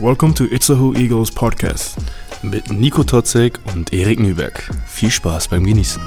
[0.00, 1.98] Welcome to Itzehoe Eagles Podcast.
[2.42, 4.70] Mit Nico Totzek und Erik Nüberg.
[4.86, 6.02] Viel Spaß beim Genießen.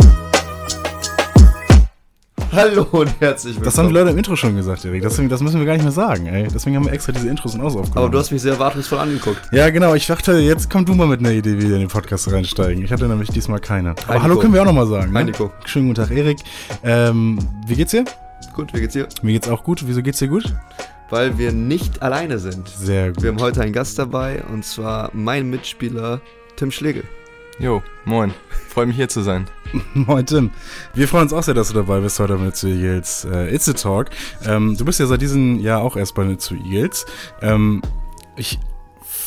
[2.51, 3.65] Hallo und herzlich willkommen.
[3.65, 5.03] Das haben die Leute im Intro schon gesagt, Erik.
[5.03, 6.47] Deswegen, das müssen wir gar nicht mehr sagen, ey.
[6.51, 7.97] Deswegen haben wir extra diese Intros und Aus aufgenommen.
[7.97, 9.41] Aber du hast mich sehr erwartungsvoll angeguckt.
[9.51, 9.93] Ja, genau.
[9.93, 12.83] Ich dachte, jetzt komm du mal mit einer Idee, wie wir in den Podcast reinsteigen.
[12.83, 13.91] Ich hatte nämlich diesmal keine.
[13.91, 15.11] Aber Hi, hallo können wir auch nochmal sagen.
[15.11, 15.19] Ne?
[15.19, 15.51] Hi, Nico.
[15.65, 16.39] Schönen guten Tag, Erik.
[16.83, 17.37] Ähm,
[17.67, 18.05] wie geht's dir?
[18.55, 19.07] Gut, wie geht's dir?
[19.21, 19.85] Mir geht's auch gut.
[19.85, 20.51] Wieso geht's dir gut?
[21.13, 22.67] Weil wir nicht alleine sind.
[22.67, 23.21] Sehr gut.
[23.21, 26.21] Wir haben heute einen Gast dabei und zwar mein Mitspieler
[26.55, 27.03] Tim Schlegel.
[27.59, 28.33] Jo, moin.
[28.67, 29.45] Freue mich hier zu sein.
[29.93, 30.49] Moin Tim.
[30.95, 33.69] Wir freuen uns auch sehr, dass du dabei bist heute mit zu Eagles äh, It's
[33.69, 34.09] a Talk.
[34.43, 37.05] Ähm, du bist ja seit diesem Jahr auch erst bei zu Eagles.
[37.43, 37.83] Ähm,
[38.35, 38.57] ich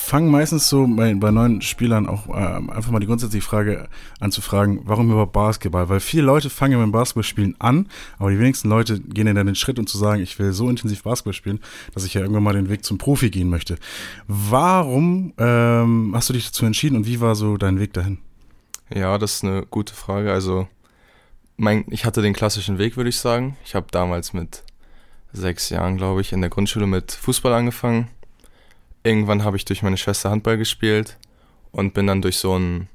[0.06, 3.88] fange meistens so bei, bei neuen Spielern auch ähm, einfach mal die grundsätzliche Frage
[4.20, 5.88] an zu fragen, warum überhaupt Basketball?
[5.88, 7.88] Weil viele Leute fangen dem Basketballspielen an,
[8.19, 11.03] aber die wenigsten Leute gehen dann den Schritt, um zu sagen, ich will so intensiv
[11.03, 11.61] Basketball spielen,
[11.92, 13.78] dass ich ja irgendwann mal den Weg zum Profi gehen möchte.
[14.28, 18.19] Warum ähm, hast du dich dazu entschieden und wie war so dein Weg dahin?
[18.95, 20.33] Ja, das ist eine gute Frage.
[20.33, 20.69] Also,
[21.56, 23.56] mein, ich hatte den klassischen Weg, würde ich sagen.
[23.64, 24.62] Ich habe damals mit
[25.33, 28.08] sechs Jahren, glaube ich, in der Grundschule mit Fußball angefangen.
[29.06, 31.16] Irgendwann habe ich durch meine Schwester Handball gespielt
[31.70, 32.88] und bin dann durch so ein,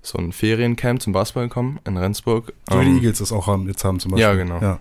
[0.00, 2.52] so ein Feriencamp zum Basketball gekommen in Rendsburg.
[2.70, 4.22] So wie die Ähm, Eagles das auch haben, jetzt haben zum Beispiel.
[4.28, 4.60] Ja, genau.
[4.60, 4.78] Ja.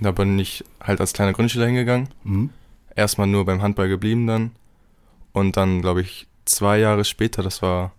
[0.00, 2.08] Da bin ich halt als kleiner Grundschüler hingegangen.
[2.24, 2.50] Mhm.
[2.96, 4.52] erstmal nur beim Handball geblieben dann.
[5.32, 7.92] Und dann, glaube ich, zwei Jahre später, das war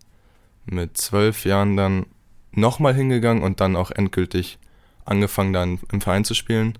[0.65, 2.05] mit zwölf Jahren, dann
[2.51, 4.57] nochmal hingegangen und dann auch endgültig
[5.05, 6.77] angefangen, dann im Verein zu spielen.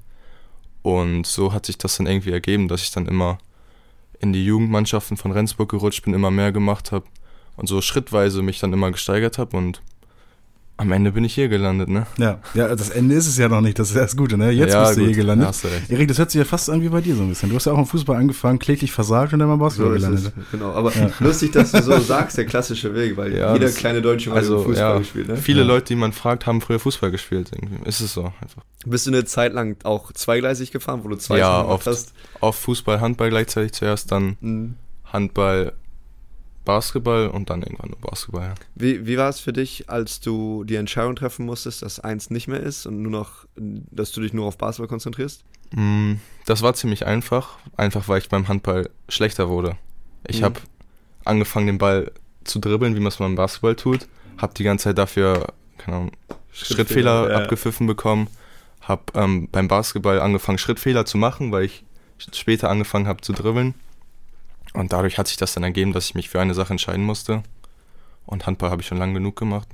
[0.82, 3.38] Und so hat sich das dann irgendwie ergeben, dass ich dann immer
[4.26, 7.06] in die Jugendmannschaften von Rendsburg gerutscht bin, immer mehr gemacht habe
[7.56, 9.82] und so schrittweise mich dann immer gesteigert habe und
[10.78, 12.06] am Ende bin ich hier gelandet, ne?
[12.18, 12.40] Ja.
[12.54, 14.52] ja, das Ende ist es ja noch nicht, das ist ja das Gute, ne?
[14.52, 15.46] Jetzt ja, bist du gut, hier gelandet.
[15.46, 15.90] da hast du recht.
[15.90, 17.50] Erik, das hört sich ja fast an wie bei dir so ein bisschen.
[17.50, 20.34] Du hast ja auch im Fußball angefangen, kläglich versagt und dann beim Basketball So gelandet.
[20.38, 20.52] es.
[20.52, 20.74] Genau.
[20.74, 20.92] Aber
[21.22, 24.38] lustig, dass du so sagst, der klassische Weg, weil Ja, jeder das- kleine Deutsche mal
[24.38, 25.30] Also, Fußball ja, gespielt.
[25.30, 25.38] Ne?
[25.38, 25.68] viele Ja.
[25.68, 27.52] Leute, die man fragt, haben früher Fußball gespielt.
[27.54, 27.88] Irgendwie.
[27.88, 28.62] Ist es so einfach.
[28.86, 31.88] Bist du eine Zeit lang auch zweigleisig gefahren, wo du zwei Ja, oft.
[31.88, 32.14] hast?
[32.42, 34.74] Auf Fußball, Handball gleichzeitig zuerst, dann Mhm.
[35.06, 35.72] Handball,
[36.66, 38.48] Basketball und dann irgendwann nur Basketball.
[38.50, 38.56] Ja.
[38.76, 42.48] Wie, wie war es für dich, als du die Entscheidung treffen musstest, dass eins nicht
[42.48, 45.44] mehr ist und nur noch, dass du dich nur auf Basketball konzentrierst?
[45.72, 46.14] Mm,
[46.46, 49.78] Das war ziemlich einfach, einfach weil ich beim Handball schlechter wurde.
[50.28, 50.46] Ich Mhm.
[50.46, 50.60] habe
[51.24, 52.12] angefangen, den Ball
[52.44, 56.12] zu dribbeln, wie man es beim Basketball tut, habe die ganze Zeit dafür keine Ahnung,
[56.52, 57.38] Schrittfehler, Schrittfehler ja.
[57.44, 58.28] abgepfiffen bekommen,
[58.82, 61.84] habe ähm, beim Basketball angefangen, Schrittfehler zu machen, weil ich
[62.34, 63.74] später angefangen habe zu dribbeln.
[64.76, 67.44] Und dadurch hat sich das dann ergeben, dass ich mich für eine Sache entscheiden musste.
[68.26, 69.68] Und Handball habe ich schon lang genug gemacht.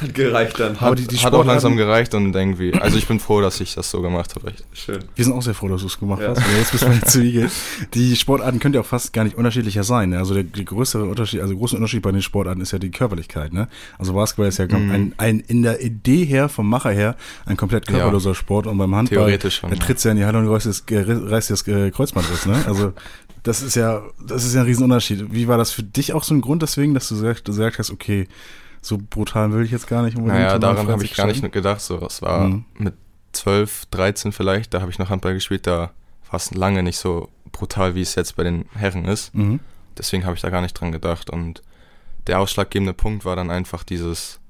[0.00, 0.76] Hat gereicht dann.
[0.76, 3.60] Aber Hat, die- die hat auch langsam gereicht und irgendwie, also ich bin froh, dass
[3.60, 4.52] ich das so gemacht habe.
[4.72, 5.04] Schön.
[5.16, 6.28] Wir sind auch sehr froh, dass du es gemacht Ja.
[6.30, 6.38] hast.
[6.38, 7.52] Und jetzt bist du Eagles.
[7.94, 10.10] Die Sportarten können ja auch fast gar nicht unterschiedlicher sein.
[10.10, 10.18] Ne?
[10.18, 12.90] Also der, der größere Unterschied, also der große Unterschied bei den Sportarten ist ja die
[12.90, 13.52] Körperlichkeit.
[13.52, 13.68] Ne?
[13.98, 14.90] Also Basketball ist ja Mhm.
[14.90, 17.94] ein, ein in der Idee her, vom Macher her, ein komplett Ja.
[17.98, 18.66] körperloser Sport.
[18.68, 19.82] Und beim Handball, Theoretisch schon, da ja.
[19.84, 22.46] trittst du ja in die Halle und reißt das, äh, reißt das äh, Kreuzband raus.
[22.46, 22.62] Ne?
[22.66, 22.92] Also
[23.42, 25.32] das ist ja, das ist ja ein Riesenunterschied.
[25.32, 27.90] Wie war das für dich auch so ein Grund deswegen, dass du gesagt, gesagt hast,
[27.90, 28.28] okay,
[28.80, 30.42] so brutal will ich jetzt gar nicht unbedingt.
[30.42, 31.80] Naja, daran habe ich gar nicht gedacht.
[31.80, 32.64] So, es war Mhm.
[32.78, 32.94] mit
[33.32, 35.92] 12, 13 vielleicht, da habe ich noch Handball gespielt, da
[36.30, 39.34] war es lange nicht so brutal, wie es jetzt bei den Herren ist.
[39.34, 39.60] Mhm.
[39.98, 41.30] Deswegen habe ich da gar nicht dran gedacht.
[41.30, 41.62] Und
[42.26, 44.40] der ausschlaggebende Punkt war dann einfach dieses,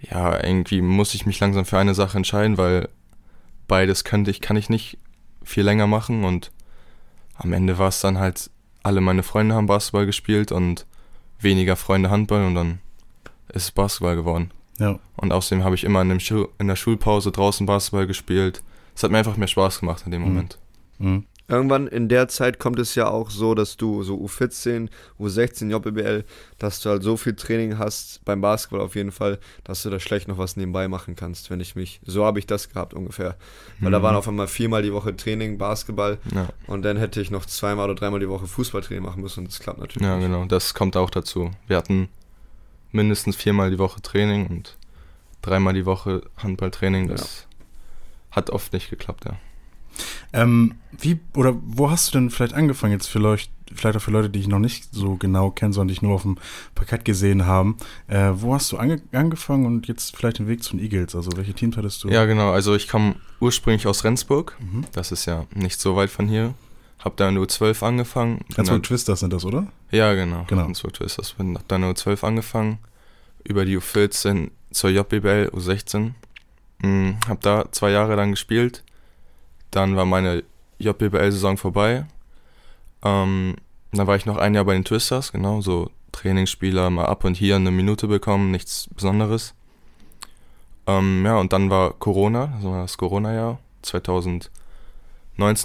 [0.00, 2.88] ja, irgendwie muss ich mich langsam für eine Sache entscheiden, weil
[3.68, 4.98] beides könnte ich, kann ich nicht
[5.42, 6.24] viel länger machen.
[6.24, 6.50] Und
[7.34, 8.50] am Ende war es dann halt,
[8.82, 10.86] alle meine Freunde haben Basketball gespielt und
[11.40, 12.78] weniger Freunde Handball und dann
[13.48, 14.50] ist es Basketball geworden.
[14.78, 14.98] Ja.
[15.16, 18.62] Und außerdem habe ich immer in, dem Schu in der Schulpause draußen Basketball gespielt.
[18.94, 20.28] Es hat mir einfach mehr Spaß gemacht in dem Mhm.
[20.28, 20.58] Moment.
[20.98, 21.24] Mhm.
[21.52, 24.88] Irgendwann in der Zeit kommt es ja auch so, dass du so U14,
[25.20, 26.24] U16, JBL,
[26.58, 30.00] dass du halt so viel Training hast, beim Basketball auf jeden Fall, dass du da
[30.00, 33.36] schlecht noch was nebenbei machen kannst, wenn ich mich, so habe ich das gehabt ungefähr.
[33.80, 34.02] Weil da Mhm.
[34.02, 37.84] waren auf einmal viermal die Woche Training, Basketball Ja, und dann hätte ich noch zweimal
[37.90, 40.26] oder dreimal die Woche Fußballtraining machen müssen und das klappt natürlich ja, nicht.
[40.26, 40.46] genau.
[40.46, 41.50] Das kommt auch dazu.
[41.66, 42.08] Wir hatten
[42.92, 44.76] mindestens viermal die Woche Training und
[45.42, 47.08] dreimal die Woche Handballtraining.
[47.08, 47.46] Das
[48.30, 49.36] hat oft nicht geklappt, ja.
[50.32, 54.30] Ähm, wie oder wo hast du denn vielleicht angefangen jetzt vielleicht, vielleicht auch für Leute,
[54.30, 56.38] die ich noch nicht so genau kenne, sondern dich nur auf dem
[56.74, 57.76] Parkett gesehen haben.
[58.06, 61.14] Äh, wo hast du ange angefangen und jetzt vielleicht den Weg zu den Eagles?
[61.14, 62.08] Also welche Teams hattest du?
[62.08, 62.50] Ja, genau.
[62.52, 64.56] Also ich komme ursprünglich aus Rendsburg.
[64.60, 64.84] Mhm.
[64.92, 66.54] Das ist ja nicht so weit von hier.
[66.98, 68.44] Hab da in der U12 angefangen.
[68.56, 69.66] Wohl Twisters sind das, oder?
[69.90, 70.44] Ja, genau.
[70.46, 70.64] Genau.
[70.64, 71.34] Rendsburg Twisters.
[71.38, 72.78] Hab dann in der U12 angefangen.
[73.44, 76.12] Über die U14 zur JBL U16.
[76.82, 78.84] Hm, hab da zwei Jahre lang gespielt.
[79.72, 80.44] Dann war meine
[80.78, 82.06] JBL-Saison vorbei.
[83.02, 83.56] Ähm,
[83.92, 87.36] dann war ich noch ein Jahr bei den Twisters, genau, so Trainingsspieler, mal ab und
[87.36, 89.54] hier eine Minute bekommen, nichts Besonderes.
[90.86, 94.50] Ähm, ja, und dann war Corona, also das Corona-Jahr, 2019,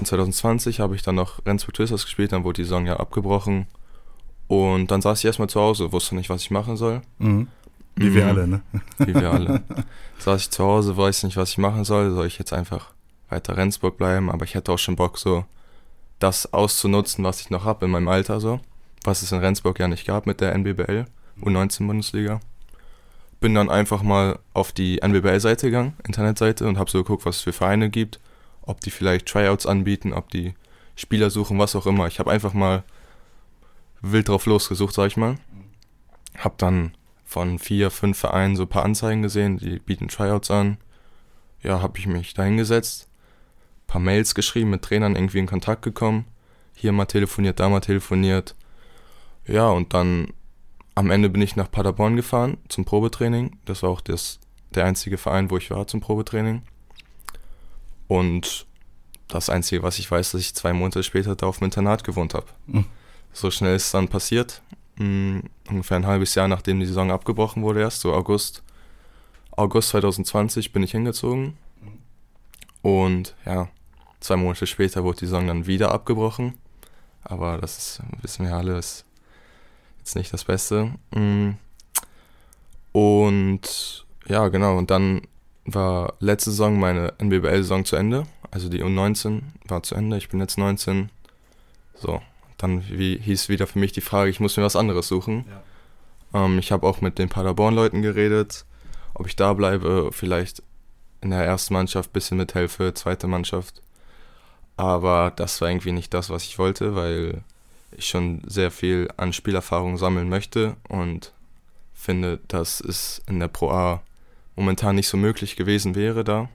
[0.05, 3.67] 2020 habe ich dann noch Rendsburg Twisters gespielt, dann wurde die Saison ja abgebrochen.
[4.47, 7.01] Und dann saß ich erstmal zu Hause, wusste nicht, was ich machen soll.
[7.19, 7.47] Mhm.
[7.95, 8.29] Wie wir Mhm.
[8.29, 8.61] alle, ne?
[8.99, 9.63] Wie wir alle.
[10.19, 12.11] saß ich zu Hause, weiß nicht, was ich machen soll.
[12.11, 12.91] Soll ich jetzt einfach
[13.29, 14.31] weiter Rendsburg bleiben?
[14.31, 15.45] Aber ich hätte auch schon Bock, so
[16.19, 18.59] das auszunutzen, was ich noch habe in meinem Alter, so.
[19.03, 21.05] Was es in Rendsburg ja nicht gab mit der NBBL,
[21.41, 22.39] U19-Bundesliga.
[23.39, 27.41] Bin dann einfach mal auf die NBBL-Seite gegangen, Internetseite, und habe so geguckt, was es
[27.43, 28.19] für Vereine gibt,
[28.63, 30.55] ob die vielleicht Tryouts anbieten, ob die
[30.95, 32.07] Spieler suchen, was auch immer.
[32.07, 32.83] Ich habe einfach mal
[34.01, 35.37] wild drauf losgesucht, sag ich mal.
[36.37, 40.77] Hab dann von vier, fünf Vereinen so ein paar Anzeigen gesehen, die bieten Tryouts an.
[41.61, 43.07] Ja, habe ich mich da hingesetzt,
[43.87, 46.25] paar Mails geschrieben, mit Trainern irgendwie in Kontakt gekommen.
[46.75, 48.55] Hier mal telefoniert, da mal telefoniert.
[49.47, 50.33] Ja, und dann
[50.93, 53.57] am Ende bin ich nach Paderborn gefahren zum Probetraining.
[53.65, 54.39] Das war auch das,
[54.75, 56.63] der einzige Verein, wo ich war zum Probetraining.
[58.07, 58.65] Und
[59.27, 62.33] das Einzige, was ich weiß, dass ich zwei Monate später da auf dem Internat gewohnt
[62.33, 62.47] habe.
[62.67, 62.85] Mhm.
[63.33, 64.61] So schnell ist es dann passiert.
[64.95, 65.39] Mm,
[65.69, 68.63] ungefähr ein halbes Jahr nachdem die Saison abgebrochen wurde erst, so August.
[69.51, 71.57] August 2020 bin ich hingezogen.
[72.81, 73.69] Und ja,
[74.19, 76.55] zwei Monate später wurde die Saison dann wieder abgebrochen.
[77.23, 79.05] Aber das ist, wissen wir alle, ist
[79.99, 80.93] jetzt nicht das Beste.
[81.11, 81.51] Mm.
[82.93, 85.21] Und ja, genau, und dann
[85.65, 88.25] war letzte Saison meine NBBL-Saison zu Ende.
[88.49, 91.09] Also die U19 war zu Ende, ich bin jetzt 19.
[91.95, 92.21] So,
[92.57, 95.45] dann wie, hieß wieder für mich die Frage, ich muss mir was anderes suchen.
[96.33, 98.65] Ähm, ich habe auch mit den Paderborn-Leuten geredet,
[99.13, 100.63] ob ich da bleibe, vielleicht
[101.21, 103.81] in der ersten Mannschaft ein bisschen mithelfe, zweite Mannschaft.
[104.77, 107.43] Aber das war irgendwie nicht das, was ich wollte, weil
[107.91, 111.33] ich schon sehr viel an Spielerfahrung sammeln möchte und
[111.93, 114.03] finde, dass es in der Pro A
[114.55, 116.47] momentan nicht so möglich gewesen wäre da.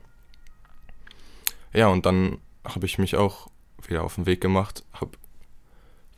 [1.73, 3.49] Ja, und dann habe ich mich auch
[3.85, 5.11] wieder auf den Weg gemacht, habe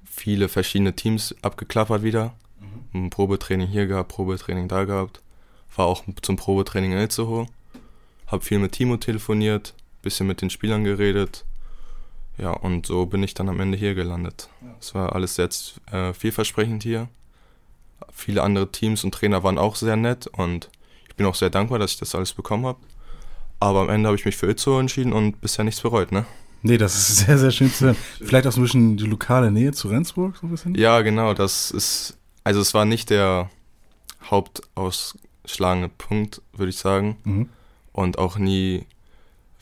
[0.03, 2.35] viele verschiedene Teams abgeklappert wieder.
[2.93, 5.21] Ein Probetraining hier gehabt, Probetraining da gehabt.
[5.75, 7.47] War auch zum Probetraining in Itzehoe.
[8.27, 11.45] Hab viel mit Timo telefoniert, bisschen mit den Spielern geredet.
[12.37, 14.49] Ja, und so bin ich dann am Ende hier gelandet.
[14.79, 15.49] Es war alles sehr
[15.91, 17.07] äh, vielversprechend hier.
[18.11, 20.69] Viele andere Teams und Trainer waren auch sehr nett und
[21.07, 22.79] ich bin auch sehr dankbar, dass ich das alles bekommen habe.
[23.59, 26.25] Aber am Ende habe ich mich für Itzehoe entschieden und bisher nichts bereut, ne?
[26.61, 27.95] Nee, das ist sehr, sehr schön zu hören.
[28.19, 30.75] Vielleicht auch so ein bisschen die lokale Nähe zu Rendsburg, so ein bisschen?
[30.75, 33.49] Ja, genau, das ist, also es war nicht der
[34.29, 37.17] hauptausschlagende Punkt, würde ich sagen.
[37.23, 37.49] Mhm.
[37.93, 38.85] Und auch nie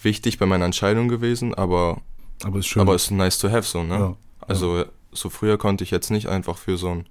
[0.01, 2.01] wichtig bei meiner Entscheidung gewesen, aber,
[2.43, 2.81] Aber ist schön.
[2.81, 3.95] aber es ist nice to have so, ne?
[3.95, 4.15] ja.
[4.47, 7.05] Also so früher konnte ich jetzt nicht einfach für so einen,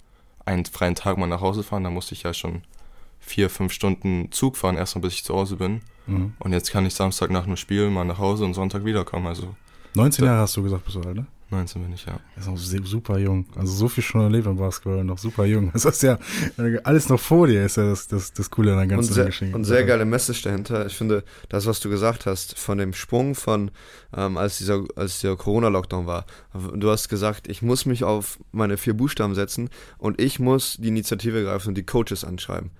[0.44, 2.62] einen freien Tag mal nach Hause fahren, da musste ich ja schon
[3.20, 5.80] vier, fünf Stunden Zug fahren, erstmal bis ich zu Hause bin.
[6.06, 6.34] Mhm.
[6.40, 9.26] Und jetzt kann ich Samstag nach einem Spiel mal nach Hause und Sonntag wiederkommen.
[9.28, 9.54] Also
[9.94, 11.26] 19 Da- Jahre hast du gesagt, bist du alt, ne?
[11.52, 12.18] 19 bin ich, ja.
[12.36, 13.46] Er ist noch super jung.
[13.56, 15.70] Also so viel schon erlebt im Basketball und noch super jung.
[15.72, 16.18] Das ist ja
[16.84, 19.26] alles noch vor dir, ist ja das, das, das Coole an der Und ganzen sehr,
[19.26, 19.54] Geschichte.
[19.54, 20.86] und sehr geile Message dahinter.
[20.86, 23.70] Ich finde, das, was du gesagt hast, von dem Sprung von,
[24.16, 26.26] ähm, als dieser, als der Corona-Lockdown war,
[26.74, 29.68] du hast gesagt, ich muss mich auf meine vier Buchstaben setzen
[29.98, 32.70] und ich muss die Initiative greifen und die Coaches anschreiben.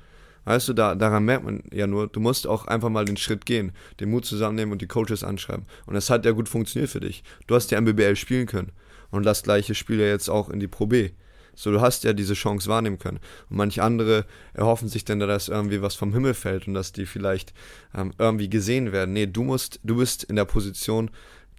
[0.45, 3.47] Weißt du, da, daran merkt man ja nur, du musst auch einfach mal den Schritt
[3.47, 5.67] gehen, den Mut zusammennehmen und die Coaches anschreiben.
[5.87, 7.23] Und das hat ja gut funktioniert für dich.
[7.47, 8.73] Du hast ja MBBL spielen können.
[9.11, 11.11] Und das gleiche Spiel ja jetzt auch in die Pro B.
[11.55, 13.19] So, du hast ja diese Chance wahrnehmen können.
[13.51, 17.07] Und manche andere erhoffen sich dann, dass irgendwie was vom Himmel fällt und dass die
[17.07, 17.53] vielleicht
[17.95, 19.13] ähm, irgendwie gesehen werden.
[19.13, 21.11] Nee, du musst, du bist in der Position,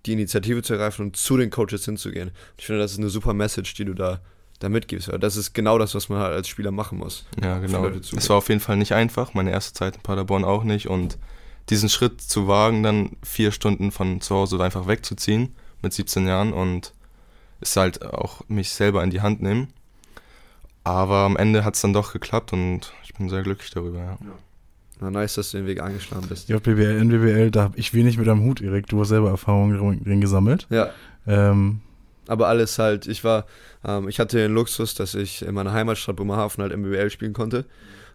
[0.06, 2.32] die Initiative zu ergreifen und zu den Coaches hinzugehen.
[2.58, 4.22] Ich finde, das ist eine super Message, die du da,
[4.60, 5.12] da mitgibst.
[5.12, 7.26] Weil das ist genau das, was man halt als Spieler machen muss.
[7.42, 7.86] Ja, genau.
[7.88, 10.88] Es war auf jeden Fall nicht einfach, meine erste Zeit in Paderborn auch nicht.
[10.88, 11.18] Und
[11.70, 16.54] diesen Schritt zu wagen, dann vier Stunden von zu Hause einfach wegzuziehen mit 17 Jahren
[16.54, 16.94] und
[17.62, 19.68] ist halt auch mich selber in die Hand nehmen.
[20.84, 24.00] Aber am Ende hat es dann doch geklappt und ich bin sehr glücklich darüber.
[24.00, 24.18] Ja.
[25.00, 26.50] Na, nice, dass du den Weg eingeschlagen bist.
[26.50, 28.88] JBBL, NBBL, da habe ich wenig mit am Hut, Erik.
[28.88, 30.68] Du hast selber Erfahrungen drin- drin gesammelt.
[30.70, 30.90] Ja.
[31.26, 31.80] Ähm,
[32.28, 33.46] Aber alles halt, ich war,
[33.86, 37.66] ähm, ich hatte den Luxus, dass ich in meiner Heimatstadt Bremerhaven halt MBBL spielen konnte.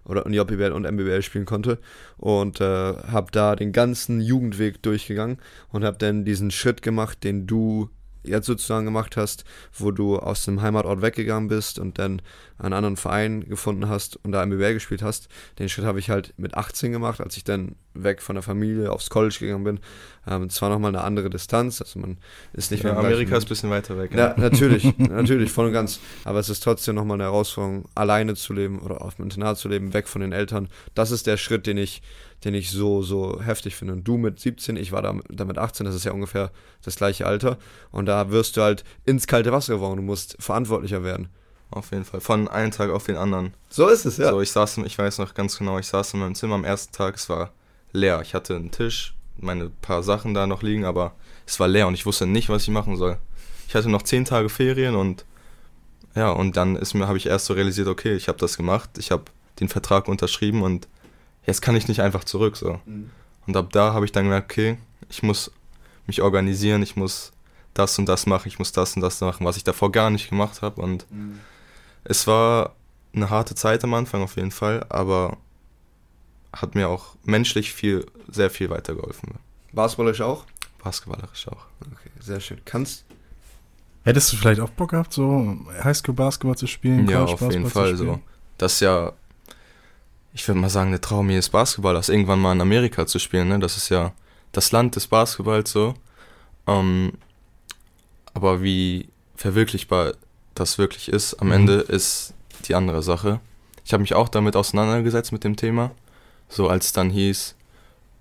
[0.04, 1.78] Oder JBL und MBBL spielen konnte.
[2.16, 5.38] Und äh, habe da den ganzen Jugendweg durchgegangen
[5.70, 7.90] und habe dann diesen Schritt gemacht, den du
[8.22, 12.20] jetzt sozusagen gemacht hast, wo du aus dem Heimatort weggegangen bist und dann
[12.58, 15.28] einen anderen Verein gefunden hast und da MBBL gespielt hast.
[15.58, 18.90] Den Schritt habe ich halt mit 18 gemacht, als ich dann weg von der Familie
[18.92, 19.80] aufs College gegangen bin.
[20.26, 22.18] Ähm, zwar nochmal eine andere Distanz, also man
[22.52, 24.12] ist nicht Ja, mehr Amerika ist ein bisschen weiter weg.
[24.14, 26.00] ja, natürlich, natürlich, voll und ganz.
[26.24, 29.68] Aber es ist trotzdem nochmal eine Herausforderung, alleine zu leben oder auf dem Internat zu
[29.68, 30.68] leben, weg von den Eltern.
[30.94, 32.02] Das ist der Schritt, den ich,
[32.44, 33.94] den ich so, so heftig finde.
[33.94, 36.50] Und du mit 17, ich war da, da mit 18, das ist ja ungefähr
[36.84, 37.58] das gleiche Alter.
[37.90, 39.96] Und da wirst du halt ins kalte Wasser geworfen.
[39.96, 41.28] Du musst verantwortlicher werden.
[41.70, 42.20] Auf jeden Fall.
[42.20, 43.54] Von einem Tag auf den anderen.
[43.68, 44.30] So ist es, ja.
[44.30, 46.94] So, ich saß, ich weiß noch ganz genau, ich saß in meinem Zimmer am ersten
[46.94, 47.52] Tag, es war
[47.92, 48.20] leer.
[48.22, 51.12] Ich hatte einen Tisch, meine paar Sachen da noch liegen, aber
[51.46, 53.18] es war leer und ich wusste nicht, was ich machen soll.
[53.66, 55.26] Ich hatte noch zehn Tage Ferien und
[56.14, 58.90] ja, und dann ist mir, habe ich erst so realisiert, okay, ich habe das gemacht,
[58.98, 59.24] ich habe
[59.60, 60.88] den Vertrag unterschrieben und
[61.48, 62.78] jetzt kann ich nicht einfach zurück so.
[62.84, 63.10] Mhm.
[63.46, 64.76] Und ab da habe ich dann gemerkt, okay,
[65.08, 65.50] ich muss
[66.06, 67.32] mich organisieren, ich muss
[67.72, 70.28] das und das machen, ich muss das und das machen, was ich davor gar nicht
[70.28, 71.06] gemacht habe und
[72.04, 72.74] es war
[73.14, 75.38] eine harte Zeit am Anfang auf jeden Fall, aber
[76.52, 79.34] hat mir auch menschlich viel, sehr viel weitergeholfen.
[79.72, 80.44] Basketballisch auch?
[80.82, 81.66] Basketballerisch auch.
[81.80, 82.60] Okay, sehr schön.
[82.64, 83.04] Kannst,
[84.04, 87.08] Hättest du vielleicht auch Bock gehabt, so Highschool-Basketball zu spielen?
[87.08, 88.20] Ja, College auf jeden Basketball Fall so.
[88.56, 89.12] Das ist ja,
[90.38, 93.48] ich würde mal sagen, der Traum jedes Basketballers, irgendwann mal in Amerika zu spielen.
[93.48, 93.58] Ne?
[93.58, 94.12] Das ist ja
[94.52, 95.94] das Land des Basketballs so.
[96.68, 97.14] Ähm,
[98.34, 100.14] aber wie verwirklichbar
[100.54, 101.54] das wirklich ist, am Mhm.
[101.54, 102.34] Ende ist
[102.66, 103.40] die andere Sache.
[103.84, 105.90] Ich habe mich auch damit auseinandergesetzt mit dem Thema.
[106.48, 107.56] So als es dann hieß,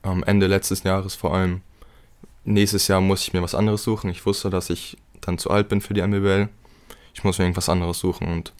[0.02, 1.62] am Ende letztes Jahres vor allem,
[2.44, 4.10] nächstes Jahr muss ich mir was anderes suchen.
[4.10, 6.50] Ich wusste, dass ich dann zu alt bin für die MBBL.
[7.14, 8.54] Ich muss mir irgendwas anderes suchen und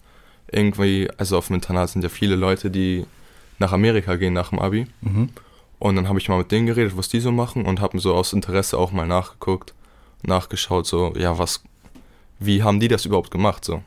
[0.46, 3.04] irgendwie, also auf dem Internat sind ja viele Leute, die
[3.58, 4.86] nach Amerika gehen nach dem Abi.
[5.00, 5.30] Mhm.
[5.78, 8.14] Und dann habe ich mal mit denen geredet, was die so machen und habe so
[8.14, 9.74] aus Interesse auch mal nachgeguckt,
[10.22, 11.62] nachgeschaut, so, ja, was,
[12.40, 13.82] wie haben die das überhaupt gemacht, so.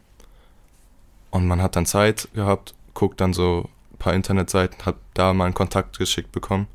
[1.31, 5.45] Und man hat dann Zeit gehabt, guckt dann so ein paar Internetseiten, hat da mal
[5.45, 6.67] einen Kontakt geschickt bekommen,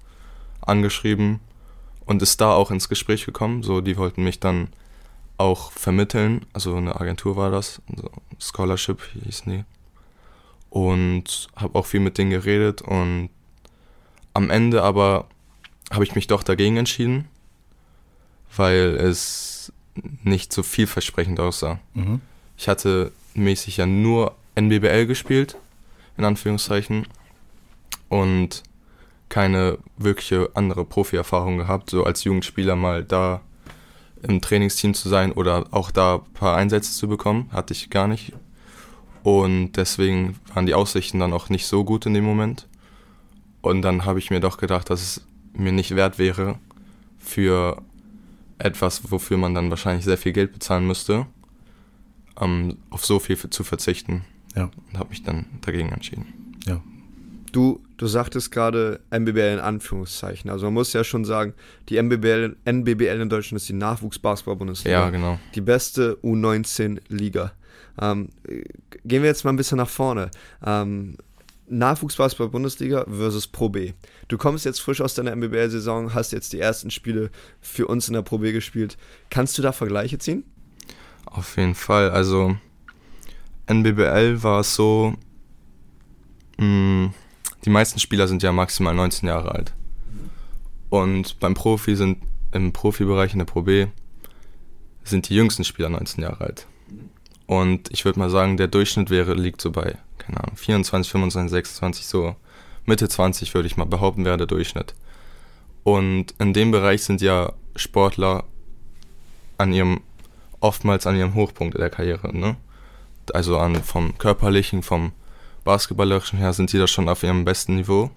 [0.61, 1.41] angeschrieben
[2.05, 4.69] und ist da auch ins Gespräch gekommen, so, die wollten mich dann
[5.39, 9.65] auch vermitteln, also eine Agentur war das, so Scholarship hieß die.
[10.71, 13.31] Und habe auch viel mit denen geredet und
[14.35, 15.29] am Ende aber
[15.91, 17.29] habe ich mich doch dagegen entschieden,
[18.55, 19.73] weil es
[20.23, 21.79] nicht so vielversprechend aussah.
[21.95, 22.21] Mhm.
[22.59, 25.57] Ich hatte mäßig ja nur NBBL gespielt,
[26.17, 27.07] in Anführungszeichen,
[28.09, 28.63] und
[29.29, 33.41] keine wirkliche andere Profi-Erfahrung gehabt, so als Jugendspieler mal da
[34.23, 38.09] im Trainingsteam zu sein oder auch da ein paar Einsätze zu bekommen, hatte ich gar
[38.09, 38.33] nicht.
[39.27, 42.69] Und deswegen waren die Aussichten dann auch nicht so gut in dem Moment.
[43.61, 46.61] Und dann habe ich mir doch gedacht, dass es mir nicht wert wäre,
[47.19, 47.83] für
[48.59, 51.27] etwas, wofür man dann wahrscheinlich sehr viel Geld bezahlen müsste,
[52.41, 54.25] ähm, auf so viel zu verzichten.
[54.55, 54.71] Ja.
[54.93, 56.55] Und habe mich dann dagegen entschieden.
[57.51, 60.53] du, du sagtest gerade MBBL in Anführungszeichen.
[60.53, 61.53] Also man muss ja schon sagen,
[61.89, 65.01] die MBBL, NBBL in Deutschland ist die Nachwuchsbasketball-Bundesliga.
[65.01, 65.41] Ja, genau.
[65.57, 67.51] die beste U19-Liga.
[68.01, 68.63] Ähm, äh,
[69.05, 70.31] gehen wir jetzt mal ein bisschen nach vorne.
[70.65, 71.17] Ähm,
[71.69, 73.93] Nachwuchsbasketball-Bundesliga versus Pro B.
[74.29, 78.15] Du kommst jetzt frisch aus deiner MBBL-Saison, hast jetzt die ersten Spiele für uns in
[78.15, 78.97] der Pro B gespielt.
[79.31, 80.45] Kannst du da Vergleiche ziehen?
[81.25, 82.11] Auf jeden Fall.
[82.11, 82.57] Also
[83.67, 85.15] NBBL war es so,
[86.59, 87.13] mh,
[87.65, 89.75] die meisten Spieler sind ja maximal 19 Jahre alt.
[90.89, 92.19] Und beim Profi sind
[92.53, 93.89] im Profibereich in der Pro B
[95.05, 96.67] sind die jüngsten Spieler 19 Jahre alt.
[97.47, 101.51] Und ich würde mal sagen, der Durchschnitt wäre, liegt so bei, keine Ahnung, 24, 25,
[101.51, 102.37] 26, so
[102.85, 104.95] Mitte 20 würde ich mal behaupten, wäre der Durchschnitt.
[105.85, 108.45] Und in dem Bereich sind ja Sportler
[109.59, 110.01] an ihrem,
[110.61, 112.57] oftmals an ihrem Hochpunkt der Karriere, ne?
[113.33, 115.13] Also an, vom körperlichen, vom
[115.65, 118.11] basketballerischen her sind sie da schon auf ihrem besten Niveau.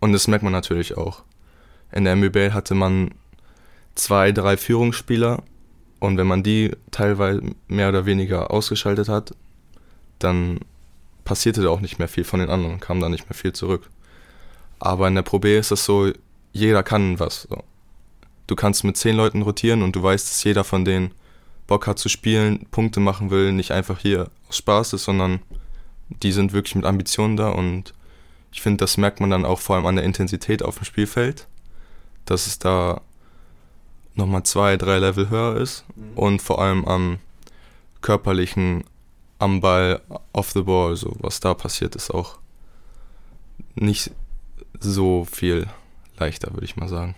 [0.00, 1.22] Und das merkt man natürlich auch.
[1.92, 3.12] In der MBBL hatte man
[3.94, 5.42] zwei, drei Führungsspieler
[5.98, 9.34] und wenn man die teilweise mehr oder weniger ausgeschaltet hat,
[10.18, 10.60] dann
[11.24, 13.88] passierte da auch nicht mehr viel von den anderen, kam da nicht mehr viel zurück.
[14.78, 16.12] Aber in der Pro B ist es so,
[16.52, 17.48] jeder kann was.
[18.46, 21.12] Du kannst mit zehn Leuten rotieren und du weißt, dass jeder von denen
[21.66, 25.40] Bock hat zu spielen, Punkte machen will, nicht einfach hier aus Spaß ist, sondern
[26.08, 27.92] die sind wirklich mit Ambitionen da und
[28.52, 31.48] ich finde, das merkt man dann auch vor allem an der Intensität auf dem Spielfeld,
[32.24, 33.00] dass es da
[34.16, 37.18] nochmal zwei, drei Level höher ist und vor allem am
[38.00, 38.84] körperlichen,
[39.38, 40.00] am Ball,
[40.32, 42.38] off the ball, so was da passiert, ist auch
[43.74, 44.10] nicht
[44.80, 45.66] so viel
[46.18, 47.14] leichter, würde ich mal sagen.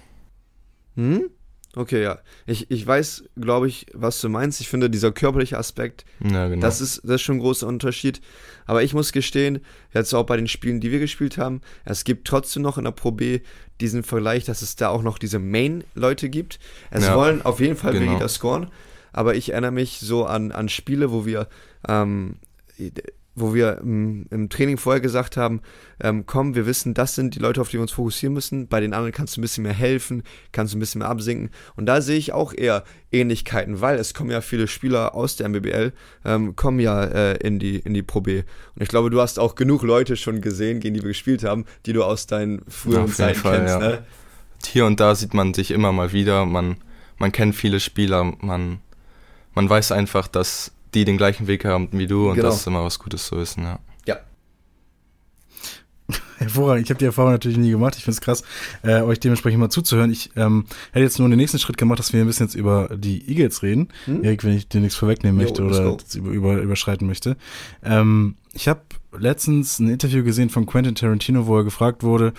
[0.96, 1.30] Hm?
[1.76, 2.18] Okay, ja.
[2.46, 4.60] Ich, ich weiß, glaube ich, was du meinst.
[4.60, 6.60] Ich finde, dieser körperliche Aspekt, Ja, genau.
[6.62, 8.20] das, ist, das ist schon ein großer Unterschied.
[8.66, 9.60] Aber ich muss gestehen,
[9.92, 12.90] jetzt auch bei den Spielen, die wir gespielt haben, es gibt trotzdem noch in der
[12.92, 13.40] Pro B
[13.80, 16.58] diesen Vergleich, dass es da auch noch diese Main-Leute gibt.
[16.90, 18.06] Es Ja, wollen auf jeden Fall genau.
[18.12, 18.70] weniger scoren,
[19.12, 21.48] aber ich erinnere mich so an, an Spiele, wo wir
[21.86, 22.36] ähm,
[23.40, 25.60] wo wir im, im Training vorher gesagt haben,
[26.00, 28.68] ähm, komm, wir wissen, das sind die Leute, auf die wir uns fokussieren müssen.
[28.68, 31.50] Bei den anderen kannst du ein bisschen mehr helfen, kannst du ein bisschen mehr absinken.
[31.76, 35.48] Und da sehe ich auch eher Ähnlichkeiten, weil es kommen ja viele Spieler aus der
[35.48, 35.92] MBBL,
[36.24, 38.42] ähm, kommen ja äh, in, die, in die Pro B.
[38.74, 41.64] Und ich glaube, du hast auch genug Leute schon gesehen, gegen die wir gespielt haben,
[41.86, 43.74] die du aus deinen früheren Auf Zeiten Fall, kennst.
[43.74, 43.78] ja.
[43.80, 44.04] Ne?
[44.64, 46.44] Hier und da sieht man sich immer mal wieder.
[46.44, 46.76] Man,
[47.18, 48.24] man kennt viele Spieler.
[48.40, 48.80] Man,
[49.54, 52.48] man weiß einfach, dass die den gleichen Weg haben wie du und Genau.
[52.48, 53.64] das ist immer was Gutes zu wissen.
[53.64, 53.78] Ja.
[56.38, 56.86] Hervorragend.
[56.86, 57.94] Ich habe die Erfahrung natürlich nie gemacht.
[57.96, 58.42] Ich finde es krass,
[58.82, 60.10] äh, euch dementsprechend mal zuzuhören.
[60.10, 62.88] Ich ähm, hätte jetzt nur den nächsten Schritt gemacht, dass wir ein bisschen jetzt über
[62.96, 63.88] die Eagles reden.
[64.06, 64.24] Hm?
[64.24, 67.36] Erik, wenn ich dir nichts vorwegnehmen Jo, möchte oder über, über, überschreiten möchte.
[67.82, 68.80] Ähm, ich habe
[69.16, 72.32] letztens ein Interview gesehen von Quentin Tarantino, wo er gefragt wurde,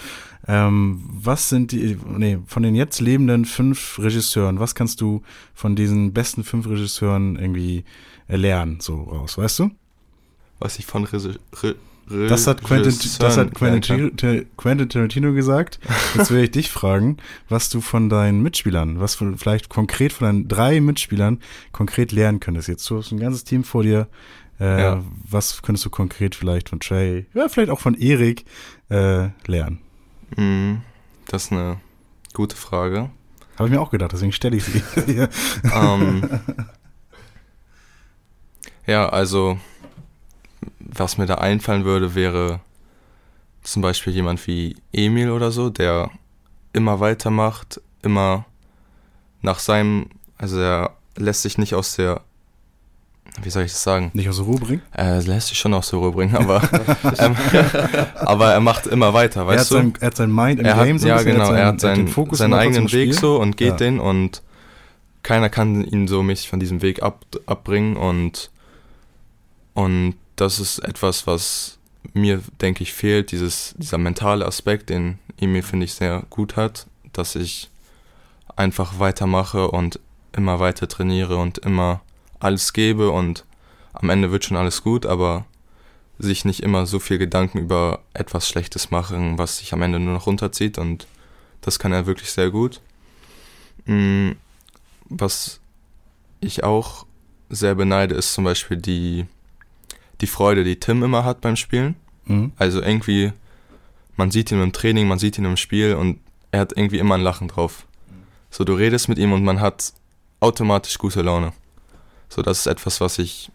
[0.48, 5.22] ähm, was sind die, nee, von den jetzt lebenden fünf Regisseuren, was kannst du
[5.53, 7.84] von diesen besten fünf Regisseuren irgendwie
[8.38, 9.71] lernen, so raus, weißt du?
[10.59, 11.33] Was ich von Resi
[11.63, 11.75] Re
[12.09, 14.17] Re Das hat Quentin, das hat Quentin,
[14.57, 15.79] Quentin Tarantino gesagt.
[16.15, 17.17] Jetzt will ich dich fragen,
[17.50, 21.39] was du von deinen Mitspielern, was von, vielleicht konkret von deinen drei Mitspielern
[21.71, 22.67] konkret lernen könntest.
[22.67, 24.07] Jetzt du hast ein ganzes Team vor dir.
[24.59, 25.03] Äh, Ja.
[25.29, 28.43] Was könntest du konkret vielleicht von Trey, ja, vielleicht auch von Erik
[28.89, 29.79] äh, lernen?
[30.36, 30.81] Mhm,
[31.27, 31.77] das ist eine
[32.33, 33.12] gute Frage.
[33.57, 34.81] Habe ich mir auch gedacht, deswegen stelle ich sie.
[35.05, 35.29] hier.
[38.89, 39.58] Ja, also
[40.79, 42.60] was mir da einfallen würde, wäre
[43.63, 46.10] zum Beispiel jemand wie Emil oder so, der
[46.74, 48.46] immer weitermacht, immer
[49.41, 52.22] nach seinem, also er lässt sich nicht aus der,
[53.43, 54.10] wie soll ich das sagen?
[54.13, 54.81] Nicht aus der Ruhe bringen.
[54.91, 56.62] Er lässt sich schon aus der Ruhe bringen, aber,
[57.19, 57.36] ähm,
[58.15, 59.75] aber er macht immer weiter, Er hat, weißt du?
[59.75, 61.79] sein, er hat sein Mind im er Game hat, so ja, bisschen, genau, er hat
[61.79, 63.75] seinen, Fokus seinen immer trotzdem eigenen Weg so und geht Ja.
[63.77, 64.41] den und
[65.22, 68.49] keiner kann ihn so mich von diesem Weg ab, abbringen und,
[69.80, 71.80] und das ist etwas, was
[72.13, 76.86] mir, denke ich, fehlt, dieses, dieser mentale Aspekt, den Emil, finde ich, sehr gut hat,
[77.13, 77.70] dass ich
[78.58, 79.98] einfach weitermache und
[80.34, 82.02] immer weiter trainiere und immer
[82.42, 83.46] alles gebe und
[83.94, 85.46] am Ende wird schon alles gut, aber
[86.18, 90.13] sich nicht immer so viel Gedanken über etwas Schlechtes machen, was sich am Ende nur
[90.13, 91.08] noch runterzieht und
[91.62, 92.82] das kann er wirklich sehr gut.
[93.86, 94.32] Mm,
[95.06, 95.62] Was
[96.42, 97.06] ich auch
[97.48, 99.26] sehr beneide, ist zum Beispiel die,
[100.21, 101.95] die Freude, die Tim immer hat beim Spielen.
[102.25, 102.51] Mhm.
[102.58, 103.32] Also irgendwie,
[104.15, 106.19] man sieht ihn im Training, man sieht ihn im Spiel und
[106.51, 107.86] er hat irgendwie immer ein Lachen drauf.
[108.49, 109.93] So, du redest mit ihm und man hat
[110.39, 111.53] automatisch gute Laune.
[112.29, 113.51] So, das ist etwas, was ich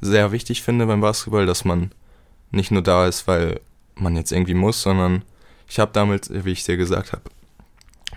[0.00, 1.92] sehr wichtig finde beim Basketball, dass man
[2.50, 3.60] nicht nur da ist, weil
[3.94, 5.24] man jetzt irgendwie muss, sondern
[5.68, 7.22] ich habe damit, wie ich dir gesagt habe,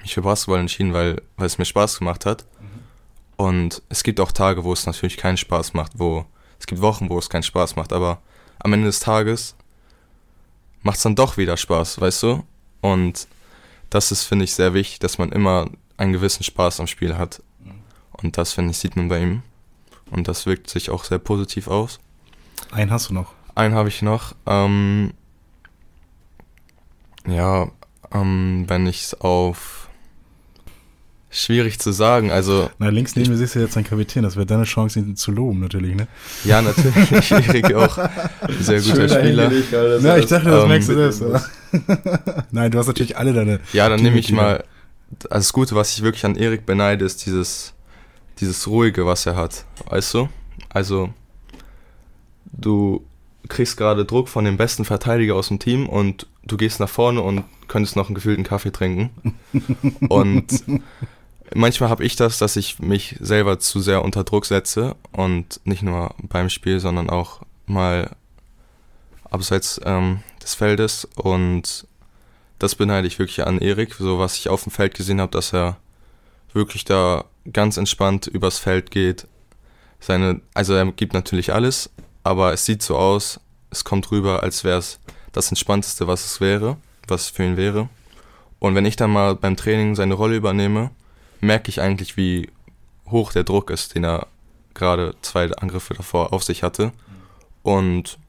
[0.02, 2.46] mich für Basketball entschieden, weil, weil es mir Spaß gemacht hat.
[3.38, 6.26] Und es gibt auch Tage, wo es natürlich keinen Spaß macht, wo
[6.60, 8.22] es gibt Wochen, wo es keinen Spaß macht, aber
[8.60, 9.56] am Ende des Tages
[10.82, 12.44] macht es dann doch wieder Spaß, weißt du?
[12.82, 13.28] Und
[13.90, 17.42] das ist, finde ich, sehr wichtig, dass man immer einen gewissen Spaß am Spiel hat.
[18.12, 19.44] Und das, finde ich, sieht man bei ihm.
[20.10, 22.00] Und das wirkt sich auch sehr positiv aus.
[22.72, 23.34] Einen hast du noch.
[23.56, 24.36] Einen habe ich noch.
[24.46, 25.14] Ähm,
[27.28, 27.70] ja,
[28.12, 29.87] ähm, wenn ich es auf.
[31.30, 32.32] Schwierig zu sagen.
[32.32, 34.24] Also, Na, links neben mir siehst du jetzt deinen Kapitän.
[34.24, 36.08] Das wäre deine Chance, ihn zu loben, natürlich, ne?
[36.46, 37.32] ja, natürlich.
[37.32, 37.98] Erik auch.
[38.62, 39.52] Sehr guter Spieler.
[40.00, 41.22] Ja, ich dachte, das ähm, merkst du das.
[41.22, 41.44] aber-
[42.52, 43.60] Nein, du hast natürlich alle deine.
[43.74, 44.64] Ja, dann nehme ich mal.
[45.30, 47.74] Also das Gute, was ich wirklich an Erik beneide, ist dieses,
[48.40, 49.66] dieses Ruhige, was er hat.
[49.90, 50.30] Weißt du?
[50.70, 51.10] Also,
[52.54, 53.06] du
[53.50, 57.22] kriegst gerade Druck von dem besten Verteidiger aus dem Team und du gehst nach vorne
[57.22, 59.10] und könntest noch einen gefühlten Kaffee trinken.
[60.10, 60.64] und
[61.54, 65.84] manchmal habe ich das, dass ich mich selber zu sehr unter Druck setze und nicht
[65.84, 68.16] nur beim Spiel, sondern auch mal
[69.30, 71.88] abseits ähm, des Feldes und
[72.60, 75.54] das beneide ich wirklich an Erik, so was ich auf dem Feld gesehen habe, dass
[75.54, 75.78] er
[76.54, 79.28] wirklich da ganz entspannt übers Feld geht.
[80.00, 81.90] Seine, also er gibt natürlich alles,
[82.24, 85.00] aber es sieht so aus, es kommt rüber, als wäre es
[85.34, 87.90] das Entspannteste, was es wäre, was für ihn wäre.
[88.60, 90.92] Und wenn ich dann mal beim Training seine Rolle übernehme,
[91.42, 92.50] merke ich eigentlich, wie
[93.10, 94.28] hoch der Druck ist, den er
[94.74, 96.92] gerade zwei Angriffe davor auf sich hatte.
[97.64, 98.20] Und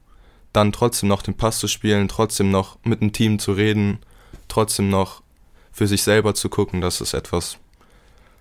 [0.53, 3.99] dann trotzdem noch den Pass zu spielen, trotzdem noch mit dem Team zu reden,
[4.47, 5.21] trotzdem noch
[5.71, 7.57] für sich selber zu gucken, das ist etwas,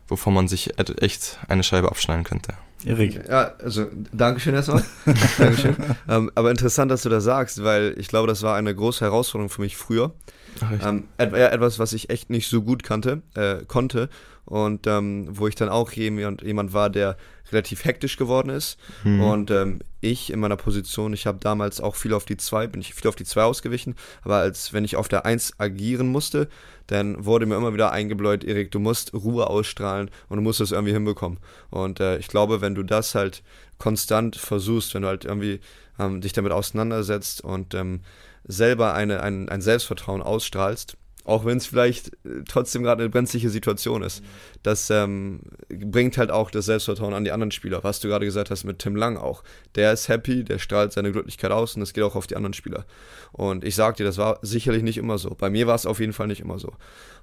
[0.09, 2.54] wovon man sich echt eine Scheibe abschneiden könnte.
[2.85, 3.28] Erik.
[3.28, 4.85] Ja, also Dankeschön erstmal.
[5.38, 5.76] Dankeschön.
[6.09, 9.50] Ähm, aber interessant, dass du das sagst, weil ich glaube, das war eine große Herausforderung
[9.50, 10.12] für mich früher.
[10.61, 14.08] Ach, ähm, etwas, was ich echt nicht so gut kannte, äh, konnte
[14.44, 17.16] und ähm, wo ich dann auch jemand, jemand war, der
[17.52, 18.78] relativ hektisch geworden ist.
[19.04, 19.20] Mhm.
[19.20, 22.80] Und ähm, ich in meiner Position, ich habe damals auch viel auf die 2, bin
[22.80, 26.48] ich viel auf die 2 ausgewichen, aber als wenn ich auf der 1 agieren musste,
[26.87, 30.72] dann wurde mir immer wieder eingebläut, Erik, du musst Ruhe ausstrahlen und du musst das
[30.72, 31.38] irgendwie hinbekommen.
[31.70, 33.42] Und äh, ich glaube, wenn du das halt
[33.78, 35.61] konstant versuchst, wenn du halt irgendwie
[35.98, 38.00] ähm, dich damit auseinandersetzt und ähm,
[38.48, 40.96] selber eine, ein, ein Selbstvertrauen ausstrahlst,
[41.28, 44.24] auch wenn es vielleicht äh, trotzdem gerade eine brenzliche Situation ist.
[44.62, 48.50] Das ähm, bringt halt auch das Selbstvertrauen an die anderen Spieler, was du gerade gesagt
[48.50, 49.44] hast mit Tim Lang auch.
[49.74, 52.54] Der ist happy, der strahlt seine Glücklichkeit aus und das geht auch auf die anderen
[52.54, 52.87] Spieler.
[53.32, 55.30] Und ich sag dir, das war sicherlich nicht immer so.
[55.30, 56.72] Bei mir war es auf jeden Fall nicht immer so.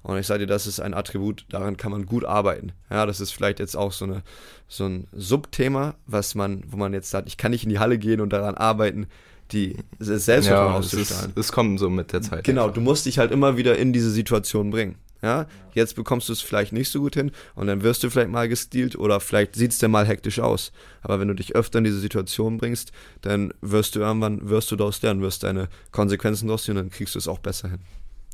[0.04, 2.72] Und ich sage dir, das ist ein Attribut, daran kann man gut arbeiten.
[2.88, 4.22] Ja, das ist vielleicht jetzt auch so, eine,
[4.68, 7.98] so ein Subthema, was man, wo man jetzt sagt, ich kann nicht in die Halle
[7.98, 9.08] gehen und daran arbeiten,
[9.52, 11.32] die Selbstvertrauen ja, auszustrahlen.
[11.36, 12.44] Es kommt so mit der Zeit.
[12.44, 14.96] Genau, du musst dich halt immer wieder in diese Situation bringen.
[15.22, 18.30] Ja, jetzt bekommst du es vielleicht nicht so gut hin und dann wirst du vielleicht
[18.30, 20.72] mal gestealt oder vielleicht sieht es dir mal hektisch aus.
[21.00, 24.76] Aber wenn du dich öfter in diese Situation bringst, dann wirst du irgendwann, wirst du
[24.76, 27.80] daraus lernen, wirst deine Konsequenzen daraus ziehen und dann kriegst du es auch besser hin.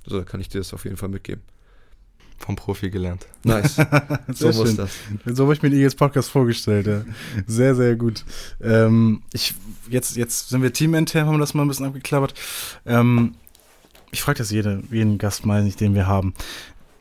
[0.07, 1.43] So kann ich dir das auf jeden Fall mitgeben
[2.45, 3.27] vom Profi gelernt.
[3.45, 3.77] Nice.
[4.35, 4.77] so muss schön.
[4.77, 4.91] das.
[5.27, 6.87] So habe ich mir den Eagles Podcast vorgestellt.
[6.87, 7.03] Ja.
[7.47, 8.25] Sehr, sehr gut.
[8.61, 9.55] Ähm, ich,
[9.89, 12.35] jetzt, jetzt sind wir teamintern, haben wir das mal ein bisschen abgeklappert.
[12.85, 13.35] Ähm,
[14.11, 16.35] ich frage das jede, jeden Gast mal, den wir haben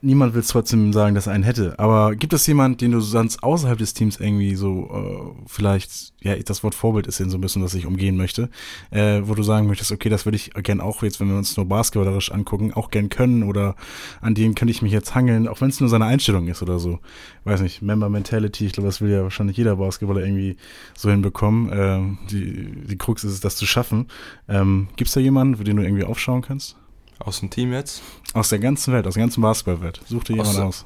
[0.01, 1.77] niemand will es trotzdem sagen, dass er einen hätte.
[1.79, 6.35] Aber gibt es jemanden, den du sonst außerhalb des Teams irgendwie so äh, vielleicht, ja,
[6.35, 8.49] das Wort Vorbild ist so ein bisschen, das ich umgehen möchte,
[8.89, 11.55] äh, wo du sagen möchtest, okay, das würde ich gern auch jetzt, wenn wir uns
[11.55, 13.75] nur basketballerisch angucken, auch gern können oder
[14.21, 16.79] an denen könnte ich mich jetzt hangeln, auch wenn es nur seine Einstellung ist oder
[16.79, 16.99] so.
[17.43, 20.57] Weiß nicht, Member Mentality, ich glaube, das will ja wahrscheinlich jeder Basketballer irgendwie
[20.97, 21.71] so hinbekommen.
[21.71, 24.07] Äh, die, die Krux ist es, das zu schaffen.
[24.47, 26.77] Ähm, Gibt es da jemanden, für den du irgendwie aufschauen kannst?
[27.25, 28.01] Aus dem Team jetzt?
[28.33, 30.01] Aus der ganzen Welt, aus der ganzen Basketballwelt.
[30.07, 30.85] Such dir jemand aus.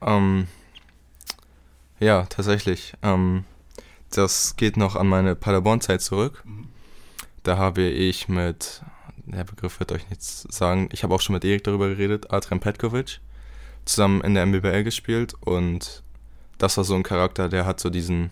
[0.00, 0.46] Ähm,
[2.00, 2.94] ja, tatsächlich.
[3.02, 3.44] Ähm,
[4.10, 6.42] das geht noch an meine Paderborn-Zeit zurück.
[6.44, 6.68] Mhm.
[7.42, 8.82] Da habe ich mit,
[9.26, 12.60] der Begriff wird euch nichts sagen, ich habe auch schon mit Erik darüber geredet, Adrian
[12.60, 13.20] Petkovic,
[13.84, 16.02] zusammen in der MBBL gespielt und
[16.58, 18.30] das war so ein Charakter, der hat so diesen,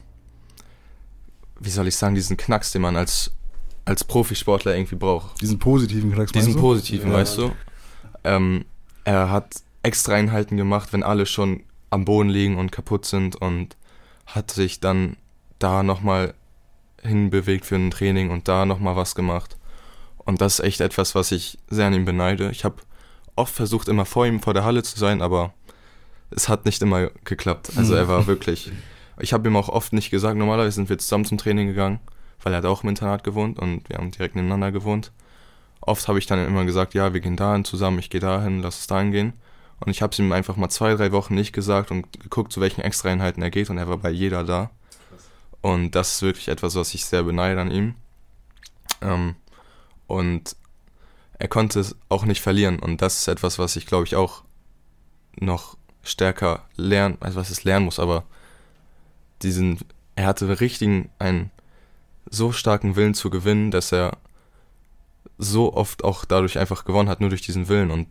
[1.58, 3.32] wie soll ich sagen, diesen Knacks, den man als
[3.90, 5.40] als Profisportler irgendwie braucht.
[5.40, 7.18] Diesen positiven Knacks, Diesen positiven, ja.
[7.18, 7.50] weißt du?
[8.22, 8.64] Ähm,
[9.02, 13.76] er hat extra Einheiten gemacht, wenn alle schon am Boden liegen und kaputt sind und
[14.26, 15.16] hat sich dann
[15.58, 16.34] da nochmal
[17.02, 19.56] hinbewegt für ein Training und da nochmal was gemacht.
[20.18, 22.48] Und das ist echt etwas, was ich sehr an ihm beneide.
[22.52, 22.76] Ich habe
[23.34, 25.52] oft versucht, immer vor ihm vor der Halle zu sein, aber
[26.30, 27.72] es hat nicht immer geklappt.
[27.74, 28.70] Also er war wirklich.
[29.18, 31.98] Ich habe ihm auch oft nicht gesagt, normalerweise sind wir zusammen zum Training gegangen
[32.42, 35.12] weil er hat auch im Internat gewohnt und wir haben direkt nebeneinander gewohnt.
[35.80, 38.80] Oft habe ich dann immer gesagt, ja, wir gehen dahin zusammen, ich gehe dahin, lass
[38.80, 39.32] es dahin gehen.
[39.80, 42.60] Und ich habe es ihm einfach mal zwei, drei Wochen nicht gesagt und geguckt, zu
[42.60, 44.70] welchen Extraeinheiten er geht und er war bei jeder da.
[45.62, 47.94] Und das ist wirklich etwas, was ich sehr beneide an ihm.
[49.00, 49.36] Ähm,
[50.06, 50.56] und
[51.38, 54.42] er konnte es auch nicht verlieren und das ist etwas, was ich glaube ich auch
[55.36, 58.24] noch stärker lernen, also was es lernen muss, aber
[59.42, 59.78] diesen,
[60.16, 61.50] er hatte richtigen, einen
[62.28, 64.16] so starken Willen zu gewinnen, dass er
[65.38, 67.90] so oft auch dadurch einfach gewonnen hat, nur durch diesen Willen.
[67.90, 68.08] Und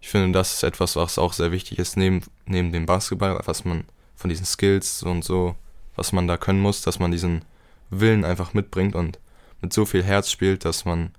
[0.00, 3.64] ich finde, das ist etwas, was auch sehr wichtig ist, neben, neben dem Basketball, was
[3.64, 3.84] man
[4.16, 5.56] von diesen Skills und so,
[5.96, 7.44] was man da können muss, dass man diesen
[7.90, 9.18] Willen einfach mitbringt und
[9.62, 11.10] mit so viel Herz spielt, dass man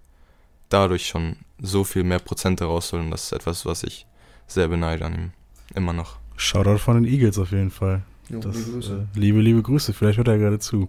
[0.69, 3.03] dadurch schon so viel mehr Prozente rausholt.
[3.03, 4.05] Und das ist etwas, was ich
[4.47, 5.31] sehr beneide an ihm.
[5.75, 6.17] Immer noch.
[6.37, 8.03] Shoutout von den Eagles auf jeden Fall.
[8.29, 9.07] Jo, das, liebe, Grüße.
[9.15, 9.93] Äh, liebe, liebe Grüße.
[9.93, 10.87] Vielleicht hört er gerade zu.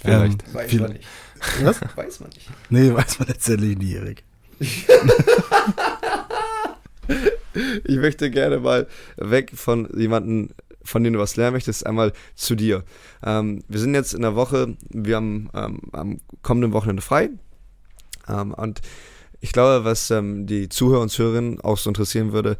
[0.00, 0.42] Vielleicht.
[0.46, 1.06] Ähm, weiß viel, man nicht.
[1.62, 1.80] Was?
[1.94, 2.50] Weiß man nicht.
[2.70, 4.24] Nee, weiß man letztendlich nie, Erik.
[7.84, 10.50] ich möchte gerne mal weg von jemandem,
[10.82, 12.84] von dem du was lernen möchtest, einmal zu dir.
[13.24, 17.30] Ähm, wir sind jetzt in der Woche, wir haben ähm, am kommenden Wochenende frei.
[18.28, 18.80] Ähm, und
[19.40, 22.56] ich glaube, was ähm, die Zuhörer und Zuhörerinnen auch so interessieren würde,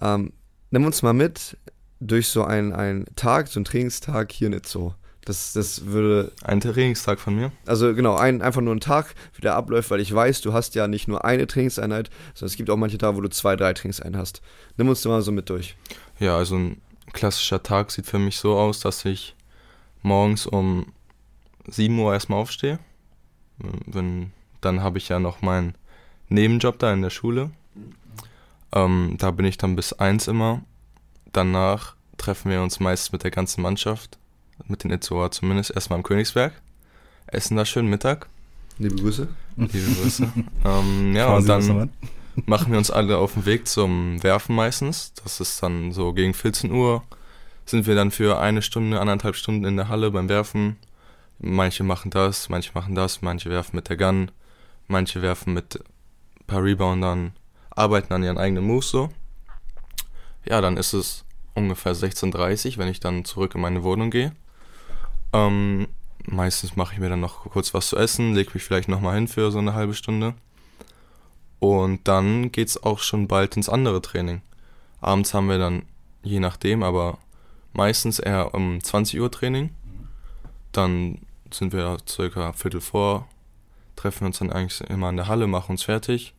[0.00, 0.32] ähm,
[0.70, 1.56] nimm uns mal mit
[2.00, 4.94] durch so einen, einen Tag, so einen Trainingstag hier nicht so.
[5.26, 6.30] Das, das würde.
[6.44, 7.50] Ein Trainingstag von mir?
[7.66, 10.76] Also genau, ein, einfach nur ein Tag, wie der abläuft, weil ich weiß, du hast
[10.76, 13.72] ja nicht nur eine Trainingseinheit, sondern es gibt auch manche Tage, wo du zwei, drei
[13.72, 14.40] Trainingseinheiten hast.
[14.76, 15.76] Nimm uns da mal so mit durch.
[16.20, 16.80] Ja, also ein
[17.12, 19.34] klassischer Tag sieht für mich so aus, dass ich
[20.02, 20.92] morgens um
[21.66, 22.78] 7 Uhr erstmal aufstehe.
[23.58, 24.30] Wenn,
[24.60, 25.74] dann habe ich ja noch meinen
[26.28, 27.50] Nebenjob da in der Schule.
[28.72, 30.62] Ähm, da bin ich dann bis 1 immer
[31.36, 34.18] danach treffen wir uns meist mit der ganzen Mannschaft,
[34.66, 36.52] mit den Itzoa zumindest, erstmal am Königsberg,
[37.26, 38.28] essen da schön Mittag.
[38.78, 39.28] Liebe Grüße.
[39.56, 40.32] Liebe Grüße.
[40.64, 41.90] ähm, ja, und dann
[42.46, 45.12] machen wir uns alle auf den Weg zum Werfen meistens.
[45.22, 47.02] Das ist dann so gegen 14 Uhr.
[47.64, 50.76] Sind wir dann für eine Stunde, anderthalb Stunden in der Halle beim Werfen.
[51.38, 54.30] Manche machen das, manche machen das, manche werfen mit der Gun,
[54.88, 57.32] manche werfen mit ein paar Reboundern,
[57.70, 59.10] arbeiten an ihren eigenen Moves so.
[60.48, 61.25] Ja, dann ist es
[61.56, 64.32] ungefähr 16.30 Uhr, wenn ich dann zurück in meine Wohnung gehe.
[65.32, 65.88] Ähm,
[66.24, 69.26] meistens mache ich mir dann noch kurz was zu essen, lege mich vielleicht nochmal hin
[69.26, 70.34] für so eine halbe Stunde.
[71.58, 74.42] Und dann geht es auch schon bald ins andere Training.
[75.00, 75.82] Abends haben wir dann,
[76.22, 77.18] je nachdem, aber
[77.72, 79.70] meistens eher um 20 Uhr Training.
[80.72, 83.28] Dann sind wir circa Viertel vor,
[83.94, 86.34] treffen uns dann eigentlich immer in der Halle, machen uns fertig.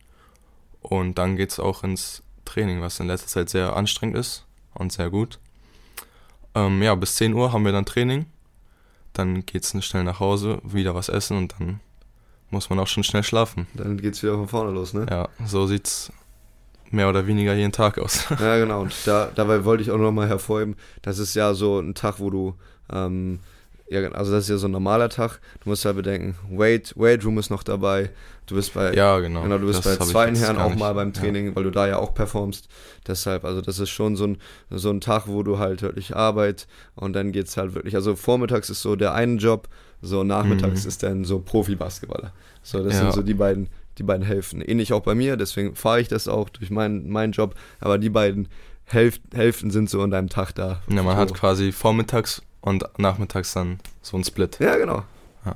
[0.80, 4.47] Und dann geht es auch ins Training, was in letzter Zeit sehr anstrengend ist
[4.78, 5.38] und sehr gut.
[6.54, 8.26] Ähm, ja, bis 10 Uhr haben wir dann Training.
[9.12, 11.80] Dann geht es schnell nach Hause, wieder was essen und dann
[12.50, 13.66] muss man auch schon schnell schlafen.
[13.74, 15.06] Dann geht es wieder von vorne los, ne?
[15.10, 16.12] Ja, so sieht's
[16.90, 18.26] mehr oder weniger jeden Tag aus.
[18.40, 18.82] ja, genau.
[18.82, 22.30] Und da, dabei wollte ich auch nochmal hervorheben, das ist ja so ein Tag, wo
[22.30, 22.54] du
[22.92, 23.40] ähm,
[23.90, 25.40] ja, also das ist ja so ein normaler Tag.
[25.62, 28.10] Du musst halt bedenken, Weight, Weight Room ist noch dabei.
[28.46, 29.42] Du bist bei, ja, genau.
[29.42, 31.56] genau du bist das bei zweiten Herren auch mal beim Training, ja.
[31.56, 32.68] weil du da ja auch performst.
[33.06, 34.38] Deshalb, also das ist schon so ein,
[34.70, 38.16] so ein Tag, wo du halt wirklich Arbeit und dann geht es halt wirklich, also
[38.16, 39.68] vormittags ist so der eine Job,
[40.00, 40.88] so nachmittags mhm.
[40.88, 42.32] ist dann so Profi-Basketballer.
[42.62, 43.00] So, das ja.
[43.00, 44.60] sind so die beiden, die beiden Hälften.
[44.62, 48.10] Ähnlich auch bei mir, deswegen fahre ich das auch durch meinen, meinen Job, aber die
[48.10, 48.48] beiden
[48.86, 50.80] Hälften sind so in deinem Tag da.
[50.88, 51.20] Ja, man so.
[51.20, 54.58] hat quasi vormittags und nachmittags dann so ein Split.
[54.60, 55.04] Ja, genau.
[55.44, 55.54] Ja.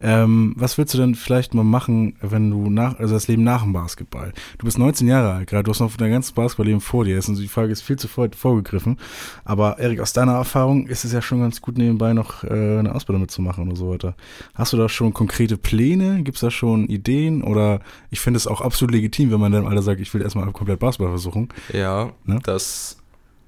[0.00, 3.62] Ähm, was willst du denn vielleicht mal machen, wenn du nach, also das Leben nach
[3.62, 4.32] dem Basketball?
[4.58, 7.16] Du bist 19 Jahre alt, gerade du hast noch dein ganzes Basketballleben vor dir.
[7.16, 8.98] Also die Frage ist viel zu vor, vorgegriffen.
[9.44, 12.94] Aber Erik, aus deiner Erfahrung ist es ja schon ganz gut nebenbei noch äh, eine
[12.94, 14.14] Ausbildung mitzumachen oder so weiter.
[14.54, 16.22] Hast du da schon konkrete Pläne?
[16.22, 17.42] Gibt es da schon Ideen?
[17.42, 20.50] Oder ich finde es auch absolut legitim, wenn man dann alle sagt, ich will erstmal
[20.52, 21.48] komplett Basketball versuchen.
[21.72, 22.38] Ja, ne?
[22.42, 22.98] das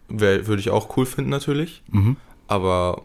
[0.08, 1.82] würde ich auch cool finden natürlich.
[1.90, 2.16] Mhm.
[2.48, 3.02] Aber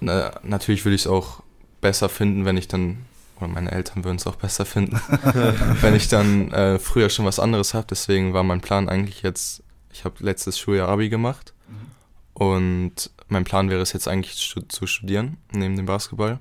[0.00, 1.42] na, natürlich würde ich es auch
[1.80, 3.04] besser finden, wenn ich dann,
[3.36, 5.00] oder meine Eltern würden es auch besser finden,
[5.80, 7.86] wenn ich dann äh, früher schon was anderes habe.
[7.90, 12.42] Deswegen war mein Plan eigentlich jetzt, ich habe letztes Schuljahr Abi gemacht mhm.
[12.42, 14.36] und mein Plan wäre es jetzt eigentlich
[14.68, 16.38] zu studieren, neben dem Basketball.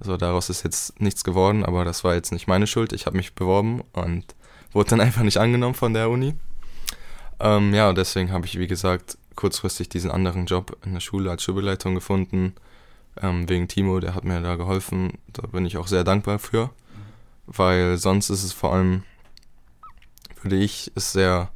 [0.00, 2.92] Also daraus ist jetzt nichts geworden, aber das war jetzt nicht meine Schuld.
[2.92, 4.36] Ich habe mich beworben und
[4.72, 6.34] wurde dann einfach nicht angenommen von der Uni.
[7.40, 11.44] Ähm, ja, deswegen habe ich, wie gesagt, kurzfristig diesen anderen Job in der Schule als
[11.44, 12.54] Schulbeleitung gefunden.
[13.22, 15.12] Ähm, wegen Timo, der hat mir da geholfen.
[15.32, 16.70] Da bin ich auch sehr dankbar für.
[17.46, 19.04] Weil sonst ist es vor allem,
[20.42, 21.50] würde ich es sehr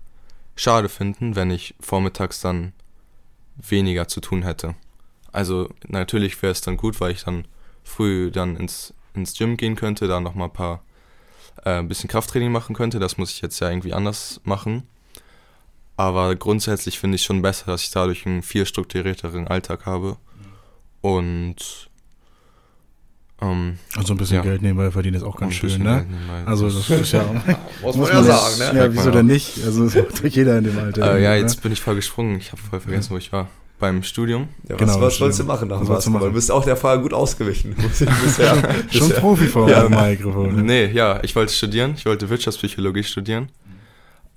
[0.54, 2.72] schade finden, wenn ich vormittags dann
[3.56, 4.76] weniger zu tun hätte.
[5.32, 7.48] Also natürlich wäre es dann gut, weil ich dann
[7.82, 10.84] früh dann ins, ins Gym gehen könnte, da nochmal ein paar
[11.64, 13.00] äh, bisschen Krafttraining machen könnte.
[13.00, 14.84] Das muss ich jetzt ja irgendwie anders machen.
[16.02, 20.16] Aber grundsätzlich finde ich schon besser, dass ich dadurch einen viel strukturierteren Alltag habe.
[21.00, 21.88] Und
[23.40, 24.42] ähm, also ein bisschen ja.
[24.42, 26.04] Geld nebenbei verdienen ist auch ganz schön, ne?
[26.44, 27.24] Also das ist ja
[27.82, 28.80] muss, muss man ja sagen, ne?
[28.80, 29.64] Ja, wieso denn nicht?
[29.64, 31.14] Also das macht doch jeder in dem Alter.
[31.14, 31.62] Äh, ja, jetzt ne?
[31.62, 32.36] bin ich voll gesprungen.
[32.38, 33.48] Ich habe voll vergessen, wo ich war.
[33.78, 34.48] Beim Studium.
[34.68, 36.30] Ja, genau, was, was wolltest du machen nach dem Basketball?
[36.30, 37.76] Du bist auch der Frage gut ausgewichen.
[37.88, 38.56] bisher,
[38.90, 39.86] Schon Profi vor ja.
[39.86, 40.56] dem Mikrofon.
[40.56, 40.62] Ne?
[40.62, 41.94] Nee, ja, ich wollte studieren.
[41.96, 43.50] Ich wollte Wirtschaftspsychologie studieren.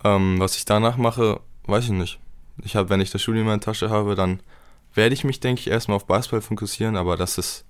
[0.04, 2.20] Ähm, was ich danach mache, weiß ich nicht.
[2.64, 4.40] Ich habe, wenn ich das Studium in meiner Tasche habe, dann
[4.94, 7.66] werde ich mich, denke ich, erstmal auf Basketball fokussieren, aber das ist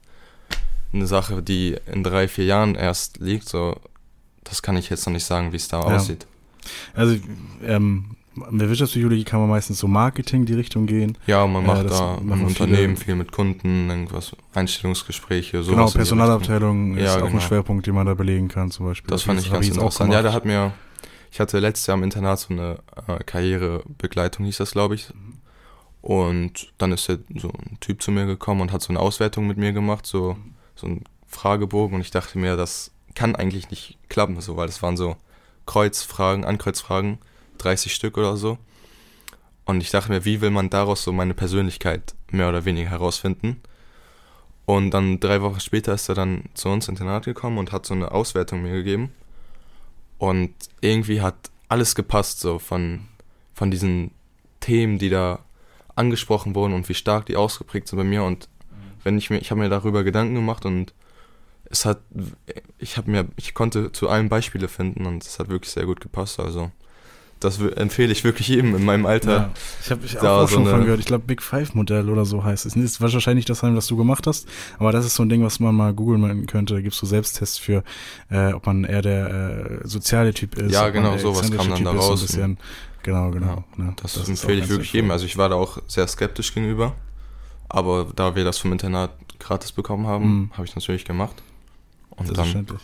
[0.94, 3.50] eine Sache, die in drei, vier Jahren erst liegt.
[3.50, 3.78] So,
[4.44, 5.96] das kann ich jetzt noch nicht sagen, wie es da ja.
[5.96, 6.28] aussieht.
[6.94, 7.18] Also,
[7.64, 8.16] ähm,
[8.52, 11.18] in der Wirtschaftspsychologie kann man meistens so Marketing die Richtung gehen.
[11.26, 15.76] Ja, man macht äh, da im Unternehmen viel mit Kunden, irgendwas, Einstellungsgespräche, sowas.
[15.76, 17.36] Genau, Personalabteilung ist ja, auch genau.
[17.36, 19.10] ein Schwerpunkt, den man da belegen kann, zum Beispiel.
[19.10, 20.12] Das, das fand ich ganz interessant.
[20.12, 20.74] Ja, da hat mir
[21.36, 25.10] ich hatte letztes Jahr im Internat so eine äh, Karrierebegleitung, hieß das, glaube ich.
[26.02, 29.58] Und dann ist so ein Typ zu mir gekommen und hat so eine Auswertung mit
[29.58, 30.38] mir gemacht, so,
[30.76, 31.96] so ein Fragebogen.
[31.96, 35.18] Und ich dachte mir, das kann eigentlich nicht klappen, so, weil das waren so
[35.66, 37.18] Kreuzfragen, Ankreuzfragen,
[37.58, 38.58] 30 Stück oder so.
[39.66, 43.62] Und ich dachte mir, wie will man daraus so meine Persönlichkeit mehr oder weniger herausfinden?
[44.64, 47.86] Und dann drei Wochen später ist er dann zu uns ins Internat gekommen und hat
[47.86, 49.12] so eine Auswertung mir gegeben.
[50.18, 51.36] Und irgendwie hat
[51.68, 53.02] alles gepasst, so von,
[53.54, 54.12] von diesen
[54.60, 55.40] Themen, die da
[55.96, 58.24] angesprochen wurden und wie stark die ausgeprägt sind bei mir.
[58.24, 58.50] Und
[59.04, 60.94] wenn ich mir, ich habe mir darüber Gedanken gemacht und
[61.70, 62.02] es hat,
[62.78, 66.00] ich habe mir, ich konnte zu allen Beispiele finden und es hat wirklich sehr gut
[66.00, 66.40] gepasst.
[66.40, 66.72] Also
[67.40, 69.32] das empfehle ich wirklich jedem in meinem Alter.
[69.32, 69.50] Ja.
[69.84, 71.00] Ich habe ich auch, auch so schon eine- von gehört.
[71.00, 72.74] Ich glaube, Big Five Modell oder so heißt es.
[72.74, 74.48] Das war wahrscheinlich das, was du gemacht hast,
[74.80, 76.76] aber das ist so ein Ding, was man mal googeln könnte.
[76.76, 77.84] Da gibst du Selbsttests für,
[78.30, 80.72] äh, ob man eher der äh, soziale Typ ist.
[80.74, 82.22] Ja, genau, sowas kam dann da ist, so raus.
[82.22, 82.58] bisschen.
[83.04, 83.64] Genau, genau.
[83.78, 83.94] ne?
[84.02, 85.12] Das, ist auch empfehle ich wirklich jedem.
[85.12, 86.94] Also ich war da auch sehr skeptisch gegenüber.
[87.70, 90.52] Aber da wir das vom Internat gratis bekommen haben, Mhm.
[90.54, 91.36] habe ich natürlich gemacht.
[92.12, 92.82] Und dann, Selbstverständlich.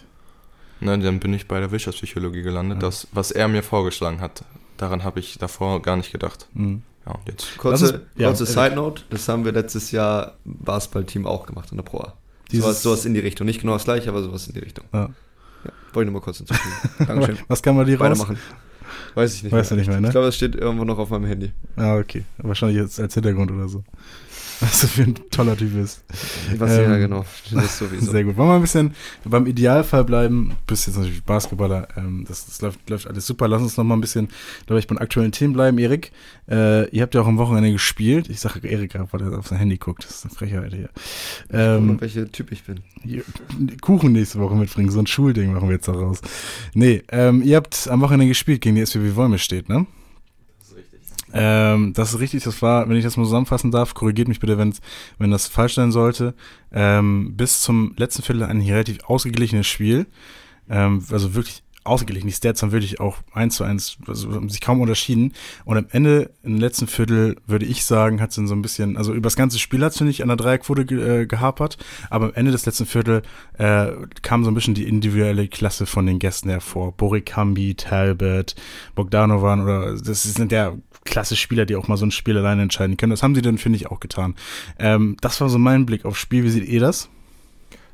[0.81, 2.81] Ne, dann bin ich bei der Wirtschaftspsychologie gelandet.
[2.81, 2.87] Ja.
[2.87, 4.43] Das, was er mir vorgeschlagen hat,
[4.77, 6.47] daran habe ich davor gar nicht gedacht.
[6.53, 6.81] Mhm.
[7.05, 7.57] Ja, und jetzt.
[7.57, 8.53] Kurze, ist- ja, kurze Erik.
[8.55, 12.13] Side Note, das haben wir letztes Jahr im Basketballteam auch gemacht in der Pro A.
[12.51, 13.45] Dieses- Sowas, sowas in die Richtung.
[13.47, 14.85] Nicht genau das gleiche, aber sowas in die Richtung.
[14.93, 15.09] Ja.
[15.63, 16.75] Ja, wollte ich nur mal kurz hinzufügen.
[17.07, 17.37] Dankeschön.
[17.47, 18.09] Was kann man dir raus?
[18.09, 18.37] Weitermachen.
[19.15, 19.51] Weiß ich nicht.
[19.51, 20.07] Weißt du nicht mehr, ne?
[20.07, 21.51] Ich glaube, das steht irgendwo noch auf meinem Handy.
[21.75, 22.23] Ah, okay.
[22.37, 23.83] Wahrscheinlich jetzt als Hintergrund oder so.
[24.62, 26.04] Was du für ein toller Typ bist.
[26.58, 27.26] Was Ähm, ja genau.
[27.52, 28.12] Das sowieso.
[28.12, 28.38] Sehr gut.
[28.38, 28.93] Wollen wir ein bisschen
[29.26, 30.50] beim Idealfall bleiben?
[30.50, 31.88] Du bist jetzt natürlich Basketballer.
[31.97, 33.47] Ähm, das das läuft, läuft alles super.
[33.47, 34.30] Lass uns noch mal ein bisschen,
[34.67, 35.78] glaube ich, beim aktuellen Themen bleiben.
[35.80, 36.12] Erik,
[36.50, 38.30] äh, ihr habt ja auch am Wochenende gespielt.
[38.30, 40.04] Ich sage Erik, weil er auf sein Handy guckt.
[40.06, 40.89] Das ist eine Frechheit hier.
[41.52, 42.82] Ähm, Ähm, welcher Typ ich bin.
[43.82, 44.91] Kuchen nächste Woche mitbringen.
[44.91, 46.21] So ein Schulding machen wir jetzt daraus.
[46.74, 49.88] Nee, ähm, ihr habt am Wochenende gespielt gegen die SWB Wolmestedt, ne?
[51.33, 51.81] Das ist richtig.
[51.81, 54.57] Ähm, das ist richtig, das war, wenn ich das mal zusammenfassen darf, korrigiert mich bitte,
[54.57, 54.81] wenn's,
[55.17, 56.33] wenn das falsch sein sollte.
[56.71, 60.07] Ähm, bis zum letzten Viertel ein relativ ausgeglichenes Spiel.
[60.69, 62.27] Ähm, also wirklich ausgeglichen.
[62.27, 65.33] Die Stats haben wirklich auch eins zu eins, also haben sich kaum unterschieden.
[65.65, 68.97] Und am Ende, im letzten Viertel, würde ich sagen, hat es dann so ein bisschen,
[68.97, 71.77] also über das ganze Spiel hat es, finde ich, an der Dreierquote ge äh, gehapert.
[72.09, 73.23] Aber am Ende des letzten Viertel
[73.57, 73.87] äh,
[74.21, 76.91] kam so ein bisschen die individuelle Klasse von den Gästen hervor.
[76.91, 78.55] Borikambi, Talbot,
[78.93, 80.73] Bogdanovan oder das sind ja
[81.05, 83.09] klasse Spieler, die auch mal so ein Spiel alleine entscheiden können.
[83.11, 84.35] Das haben sie dann, finde ich, auch getan.
[84.79, 86.43] Ähm, das war so mein Blick aufs Spiel.
[86.43, 87.09] Wie seht ihr das?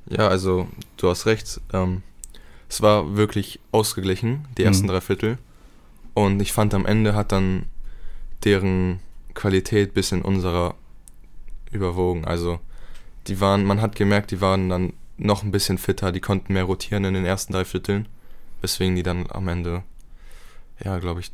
[0.09, 0.67] Ja, also
[0.97, 1.61] du hast recht.
[1.73, 2.03] Ähm,
[2.69, 4.91] es war wirklich ausgeglichen, die ersten Mhm.
[4.91, 5.37] drei Viertel.
[6.13, 7.65] Und ich fand am Ende hat dann
[8.43, 8.99] deren
[9.33, 10.75] Qualität bis in unserer
[11.71, 12.25] überwogen.
[12.25, 12.59] Also
[13.27, 16.63] die waren, man hat gemerkt, die waren dann noch ein bisschen fitter, die konnten mehr
[16.63, 18.07] rotieren in den ersten drei Vierteln,
[18.61, 19.83] weswegen die dann am Ende,
[20.83, 21.31] ja, glaube ich,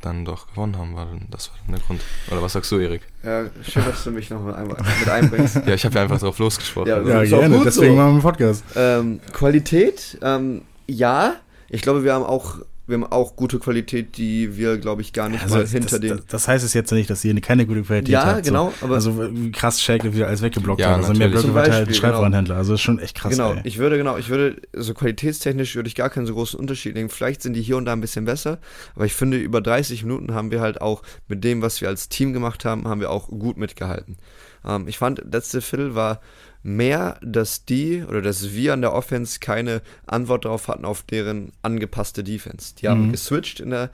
[0.00, 0.94] dann doch gewonnen haben.
[0.94, 2.00] War, dann- das war dann der Grund.
[2.30, 3.02] Oder was sagst du, Erik?
[3.22, 5.56] Ja, schön, dass du mich noch mit, ein, mit einbringst.
[5.66, 6.88] Ja, ich habe ja einfach drauf losgesprochen.
[6.88, 7.56] Ja, Ja, ist auch gerne.
[7.56, 7.96] gut Deswegen so.
[7.96, 8.64] machen wir einen Podcast.
[8.76, 11.34] Ähm, Qualität, ähm, ja.
[11.68, 15.28] Ich glaube, wir haben auch, wir haben auch gute Qualität, die wir, glaube ich, gar
[15.28, 16.16] nicht Also, mal hinter das, den.
[16.18, 18.44] das, das heißt es jetzt nicht, dass ihr keine gute Qualität Ja, habt.
[18.44, 18.86] genau, So.
[18.86, 20.96] aber- also wie krass Shaq wieder alles weggeblockt Ja, hat.
[20.98, 21.28] Also mehr.
[21.28, 21.98] Blöcke verteilt als Beispiel, genau.
[22.14, 22.56] Schreibwarenhändler.
[22.56, 23.32] Also ist schon echt krass.
[23.32, 23.60] genau, ey.
[23.64, 27.08] ich würde, genau, ich würde, so qualitätstechnisch würde ich gar keinen so großen Unterschied legen.
[27.08, 28.58] Vielleicht sind die hier und da ein bisschen besser,
[28.94, 32.08] aber ich finde, über 30 Minuten haben wir halt auch mit dem, was wir als
[32.08, 34.16] Team gemacht haben, haben wir auch gut mitgehalten.
[34.64, 36.20] Ähm, ich fand, letzte Viertel war
[36.62, 41.52] mehr, dass die oder dass wir an der Offense keine Antwort darauf hatten auf deren
[41.62, 42.74] angepasste Defense.
[42.80, 43.12] Die haben Mhm.
[43.12, 43.90] geswitcht in der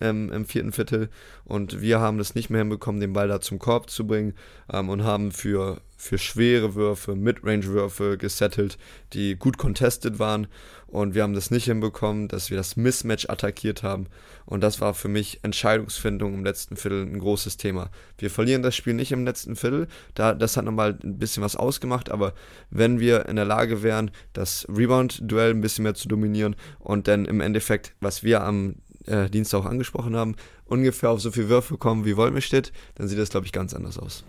[0.00, 1.08] ähm, im vierten Viertel.
[1.44, 4.34] Und wir haben das nicht mehr hinbekommen, den Ball da zum Korb zu bringen
[4.72, 8.78] ähm, und haben für, für schwere Würfe, Midrange-Würfe gesettelt,
[9.12, 10.46] die gut contested waren.
[10.86, 14.06] Und wir haben das nicht hinbekommen, dass wir das Mismatch attackiert haben.
[14.46, 17.90] Und das war für mich Entscheidungsfindung im letzten Viertel ein großes Thema.
[18.16, 21.56] Wir verlieren das Spiel nicht im letzten Viertel, da, das hat nochmal ein bisschen was
[21.56, 22.32] ausgemacht, aber
[22.70, 27.24] wenn wir in der Lage wären, das Rebound-Duell ein bisschen mehr zu dominieren und dann
[27.24, 28.76] im Endeffekt, was wir am
[29.06, 30.36] äh, Dienstag auch angesprochen haben,
[30.66, 33.98] ungefähr auf so viele Würfe kommen wie Wolmestedt, dann sieht das, glaube ich, ganz anders
[33.98, 34.24] aus.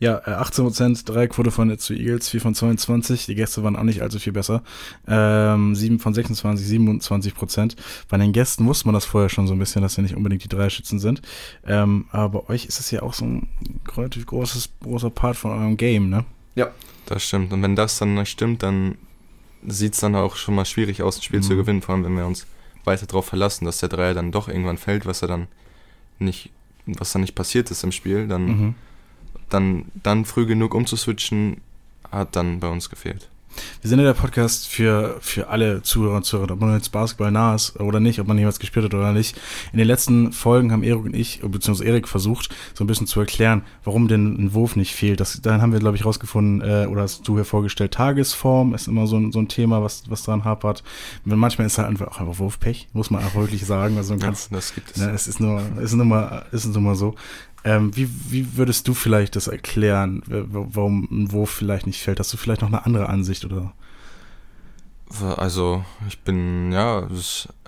[0.00, 3.26] Ja, äh, 18% Dreierquote von zu Eagles, 4 von 22.
[3.26, 4.62] Die Gäste waren auch nicht allzu viel besser.
[5.06, 7.76] Ähm, 7 von 26, 27%.
[8.08, 10.44] Bei den Gästen wusste man das vorher schon so ein bisschen, dass sie nicht unbedingt
[10.44, 11.22] die Dreierschützen sind.
[11.66, 13.48] Ähm, aber bei euch ist es ja auch so ein
[13.96, 16.24] relativ großes, großer Part von eurem Game, ne?
[17.06, 17.52] Das stimmt.
[17.52, 18.96] Und wenn das dann nicht stimmt, dann
[19.66, 21.58] sieht es dann auch schon mal schwierig aus, ein Spiel zu Mhm.
[21.58, 22.46] gewinnen, vor allem wenn wir uns
[22.84, 25.48] weiter darauf verlassen, dass der Dreier dann doch irgendwann fällt, was er dann
[26.18, 26.50] nicht,
[26.86, 28.74] was dann nicht passiert ist im Spiel, dann, Mhm.
[29.48, 31.60] dann, dann früh genug umzuswitchen,
[32.10, 33.28] hat dann bei uns gefehlt.
[33.80, 37.30] Wir sind ja der Podcast für, für alle Zuhörer und Zuhörer, ob man jetzt Basketball
[37.30, 39.36] nah ist oder nicht, ob man jemals gespielt hat oder nicht.
[39.72, 43.20] In den letzten Folgen haben Erik und ich, beziehungsweise Erik versucht, so ein bisschen zu
[43.20, 45.20] erklären, warum denn ein Wurf nicht fehlt.
[45.20, 49.06] Das, dann haben wir, glaube ich, rausgefunden, äh, oder hast du hervorgestellt, Tagesform ist immer
[49.06, 50.82] so ein, so ein Thema, was, was daran hapert.
[51.24, 53.96] Und manchmal ist halt einfach auch einfach Wurfpech, muss man auch wirklich sagen.
[53.96, 54.96] Also Ja, kann's, das gibt es.
[54.98, 57.14] Ne, es ist nur, es ist nur mal, es ist nur mal so.
[57.64, 62.18] Ähm, wie, wie würdest du vielleicht das erklären, warum ein Wurf vielleicht nicht fällt?
[62.18, 63.72] Hast du vielleicht noch eine andere Ansicht oder?
[65.36, 67.06] Also, ich bin, ja,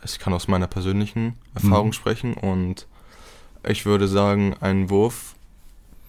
[0.03, 1.93] ich kann aus meiner persönlichen Erfahrung Mhm.
[1.93, 2.87] sprechen und
[3.69, 5.35] ich würde sagen, ein Wurf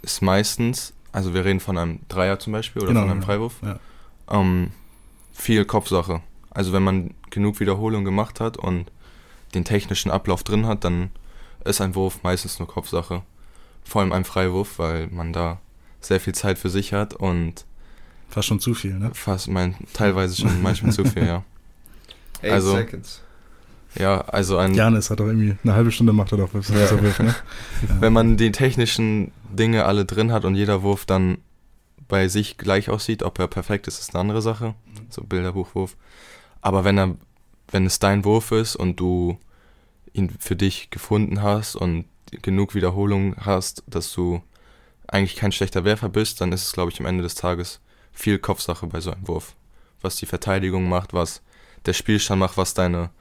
[0.02, 3.26] ist meistens, also wir reden von einem Dreier zum Beispiel oder Genau, von einem ja.
[3.26, 3.80] Freiwurf, Ja.
[4.32, 4.72] ähm,
[5.34, 6.22] viel Kopfsache.
[6.52, 8.90] Also wenn man genug Wiederholungen gemacht hat und
[9.54, 11.12] den technischen Ablauf drin hat, dann
[11.66, 13.24] ist ein Wurf meistens nur Kopfsache.
[13.86, 15.60] Vor allem ein Freiwurf, weil man da
[16.02, 17.66] sehr viel Zeit für sich hat und
[18.30, 19.12] fast schon zu viel, ne?
[19.14, 21.44] Fast mein teilweise schon manchmal zu viel, ja.
[22.42, 23.22] Eight Also- seconds.
[23.98, 27.02] Ja, also ein Janis hat doch irgendwie eine halbe Stunde macht er doch, was er
[27.02, 27.34] wirft, ne?
[28.02, 31.38] wenn man die technischen Dinge alle drin hat und jeder Wurf dann
[32.10, 34.76] bei sich gleich aussieht, ob er perfekt ist, ist eine andere Sache.
[35.10, 35.96] So Bilderbuchwurf.
[36.60, 37.16] Aber wenn er,
[37.72, 39.38] wenn es dein Wurf ist und du
[40.12, 42.04] ihn für dich gefunden hast und
[42.42, 44.42] genug Wiederholungen hast, dass du
[45.08, 47.80] eigentlich kein schlechter Werfer bist, dann ist es, glaube ich, am Ende des Tages
[48.12, 49.56] viel Kopfsache bei so einem Wurf.
[50.02, 51.42] Was die Verteidigung macht, was
[51.86, 53.12] der Spielstand macht, was deine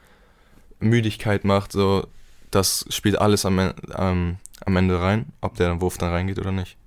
[0.79, 2.07] Müdigkeit macht, so,
[2.51, 3.59] das spielt alles am,
[3.97, 6.77] ähm, am Ende rein, ob der Wurf dann reingeht oder nicht.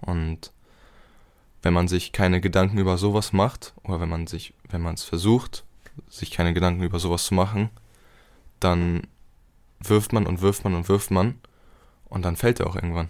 [0.00, 0.52] Und
[1.62, 5.04] wenn man sich keine Gedanken über sowas macht, oder wenn man sich, wenn man es
[5.04, 5.64] versucht,
[6.08, 7.70] sich keine Gedanken über sowas zu machen,
[8.60, 9.06] dann
[9.80, 11.36] wirft man und wirft man und wirft man
[12.08, 13.08] und dann fällt er auch irgendwann.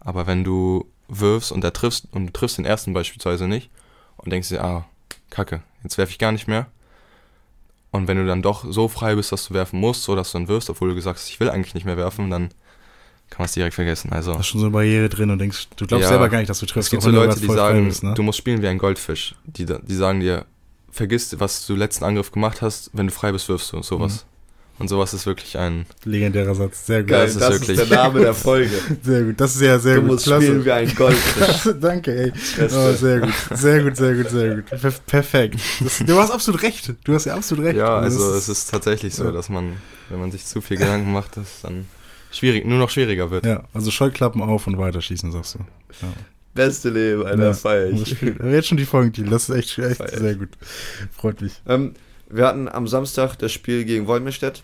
[0.00, 3.70] Aber wenn du wirfst und er triffst und du triffst den ersten beispielsweise nicht
[4.16, 4.86] und denkst dir, ah,
[5.30, 6.66] kacke, jetzt werfe ich gar nicht mehr.
[7.90, 10.38] Und wenn du dann doch so frei bist, dass du werfen musst, so dass du
[10.38, 12.50] dann wirfst, obwohl du gesagt hast, ich will eigentlich nicht mehr werfen, dann
[13.30, 14.12] kann man es direkt vergessen.
[14.12, 16.08] Also Da ist schon so eine Barriere drin und denkst, du glaubst Ja.
[16.10, 16.90] selber gar nicht, dass du es triffst.
[16.90, 18.14] gibt auch so Leute, die sagen, bist, ne?
[18.14, 19.34] du musst spielen wie ein Goldfisch.
[19.44, 20.46] Die, die sagen dir,
[20.90, 24.24] vergiss, was du letzten Angriff gemacht hast, wenn du frei bist, wirfst du und sowas.
[24.80, 27.10] Und sowas ist wirklich ein, Legendärer Satz, sehr gut.
[27.10, 28.70] Geil, das das, ist ist, wirklich- der Name der Folge.
[29.02, 30.10] Sehr gut, das ist ja sehr du gut.
[30.12, 31.72] musst spielen wie ein Goldfisch.
[31.80, 32.32] Danke, ey.
[32.64, 34.64] Oh, sehr gut, sehr gut, sehr gut, sehr gut.
[34.70, 35.60] Per perfekt.
[35.80, 36.94] Das, du hast absolut recht.
[37.04, 37.76] Du hast ja absolut recht.
[37.78, 39.32] ja, also es ist tatsächlich so, ja.
[39.32, 39.74] dass man,
[40.08, 41.86] wenn man sich zu viel Gedanken macht, dass es dann
[42.32, 43.44] schwierig, nur noch schwieriger wird.
[43.44, 45.58] Ja, also Scheuklappen auf und weiterschießen, sagst du.
[46.02, 46.08] Ja.
[46.54, 47.52] Beste Leben, Alter, Ja.
[47.52, 48.16] feier ich.
[48.20, 50.48] Jetzt schon die Folgentitel, das ist echt, echt sehr gut.
[51.16, 51.52] Freut mich.
[51.68, 51.92] Ähm,
[52.28, 54.62] wir hatten am Samstag das Spiel gegen Wolmirstedt.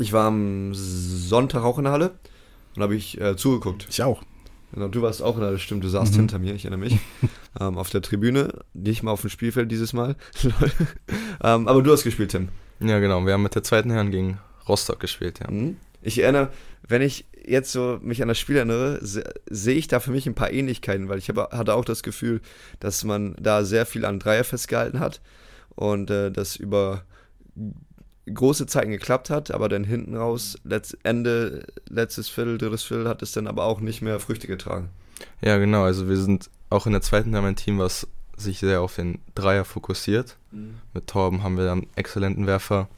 [0.00, 2.12] Ich war am Sonntag auch in der Halle
[2.76, 3.86] und habe ich äh, zugeguckt.
[3.90, 4.22] Ich auch.
[4.72, 6.16] Genau, du warst auch in der Halle, stimmt, du saßt Mhm.
[6.18, 6.98] hinter mir, ich erinnere mich.
[7.60, 10.16] ähm, auf der Tribüne, nicht mal auf dem Spielfeld dieses Mal.
[11.42, 12.48] ähm, aber du hast gespielt, Tim.
[12.80, 13.24] Ja, genau.
[13.26, 14.38] Wir haben mit der zweiten Herren gegen
[14.68, 15.50] Rostock gespielt, ja.
[15.50, 15.76] Mhm.
[16.02, 16.50] Ich erinnere,
[16.88, 20.26] wenn ich jetzt so mich an das Spiel erinnere, se- sehe ich da für mich
[20.26, 22.40] ein paar Ähnlichkeiten, weil ich habe, hatte auch das Gefühl,
[22.78, 25.20] dass man da sehr viel an Dreier festgehalten hat
[25.74, 27.02] und äh, das über
[28.32, 33.22] große Zeiten geklappt hat, aber dann hinten raus, letzt, Ende, letztes Viertel, drittes Viertel, hat
[33.22, 34.90] es dann aber auch nicht mehr Früchte getragen.
[35.42, 35.84] Ja, genau.
[35.84, 38.06] Also wir sind auch in der zweiten Herren ein Team, was
[38.36, 40.36] sich sehr auf den Dreier fokussiert.
[40.94, 42.88] Mit Torben haben wir einen exzellenten Werfer.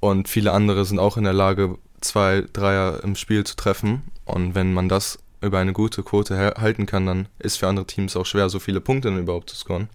[0.00, 4.02] Und viele andere sind auch in der Lage, zwei Dreier im Spiel zu treffen.
[4.24, 8.16] Und wenn man das über eine gute Quote halten kann, dann ist für andere Teams
[8.16, 9.88] auch schwer, so viele Punkte dann überhaupt zu scoren.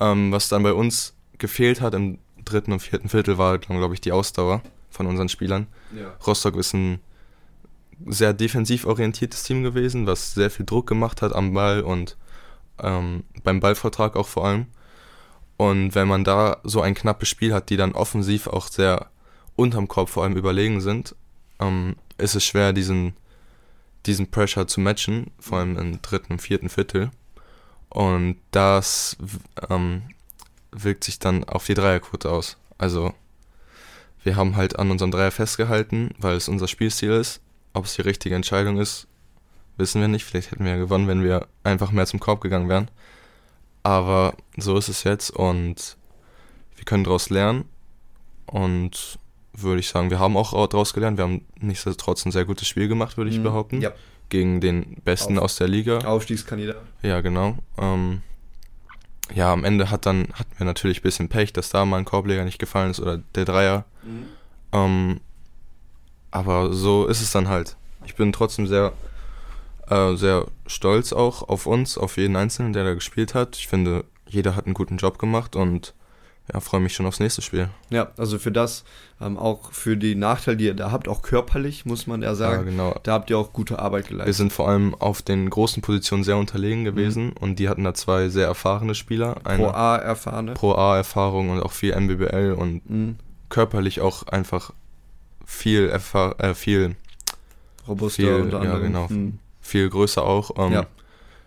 [0.00, 2.18] Ähm, was dann bei uns gefehlt hat im
[2.48, 5.66] dritten und vierten Viertel war, glaube ich, die Ausdauer von unseren Spielern.
[5.94, 6.14] Ja.
[6.26, 7.00] Rostock ist ein
[8.06, 12.16] sehr defensiv orientiertes Team gewesen, was sehr viel Druck gemacht hat am Ball und
[12.80, 14.66] ähm, beim Ballvortrag auch vor allem.
[15.56, 19.10] Und wenn man da so ein knappes Spiel hat, die dann offensiv auch sehr
[19.56, 21.16] unterm Korb vor allem überlegen sind,
[21.58, 23.14] ähm, ist es schwer, diesen,
[24.06, 27.10] diesen Pressure zu matchen, vor allem im dritten und vierten Viertel.
[27.88, 29.16] Und das
[29.68, 30.02] ähm,
[30.72, 32.56] wirkt sich dann auf die Dreierquote aus.
[32.76, 33.12] Also
[34.22, 37.40] wir haben halt an unserem Dreier festgehalten, weil es unser Spielstil ist.
[37.74, 39.06] Ob es die richtige Entscheidung ist,
[39.76, 40.24] wissen wir nicht.
[40.24, 42.90] Vielleicht hätten wir ja gewonnen, wenn wir einfach mehr zum Korb gegangen wären.
[43.82, 45.96] Aber so ist es jetzt und
[46.76, 47.64] wir können daraus lernen.
[48.46, 49.18] Und
[49.52, 51.18] würde ich sagen, wir haben auch daraus gelernt.
[51.18, 53.42] Wir haben nichtsdestotrotz ein sehr gutes Spiel gemacht, würde ich Mhm.
[53.44, 53.80] behaupten.
[53.80, 53.92] Ja.
[54.30, 55.98] Gegen den Besten Auf- aus der Liga.
[56.00, 56.76] Aufstiegskandidat.
[57.02, 57.56] Ja, genau.
[57.78, 58.22] Ähm,
[59.34, 62.04] ja, am Ende hat dann, hatten wir natürlich ein bisschen Pech, dass da mal ein
[62.04, 63.84] Korbleger nicht gefallen ist oder der Dreier.
[64.72, 65.20] Ähm,
[66.30, 67.76] aber so ist es dann halt.
[68.04, 68.92] Ich bin trotzdem sehr,
[69.88, 73.56] äh, sehr stolz auch auf uns, auf jeden Einzelnen, der da gespielt hat.
[73.56, 75.94] Ich finde, jeder hat einen guten Job gemacht und
[76.52, 77.68] ja, freue mich schon aufs nächste Spiel.
[77.90, 78.84] Ja, also für das,
[79.20, 82.34] ähm, auch für die Nachteile, die ihr da habt, auch körperlich, muss man ja Ja,
[82.34, 82.94] sagen, genau.
[83.02, 84.34] da habt ihr auch gute Arbeit Wir geleistet.
[84.36, 88.28] sind vor allem auf den großen Positionen sehr unterlegen gewesen und die hatten da zwei
[88.30, 89.36] sehr erfahrene Spieler.
[89.44, 90.54] Eine Pro A erfahrene.
[90.54, 93.16] Pro A-Erfahrung und auch viel MBBL und Mhm.
[93.50, 94.72] körperlich auch einfach
[95.44, 96.96] viel, erfahr äh, viel,
[97.86, 98.82] Robuster Viel, unter ja, anderem.
[98.82, 99.06] genau.
[99.08, 99.38] Mhm.
[99.60, 100.50] viel größer auch.
[100.58, 100.86] Ähm, Ja.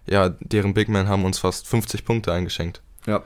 [0.08, 0.30] ja.
[0.40, 2.82] deren Big Men haben uns fast 50 Punkte eingeschenkt.
[3.06, 3.22] Ja.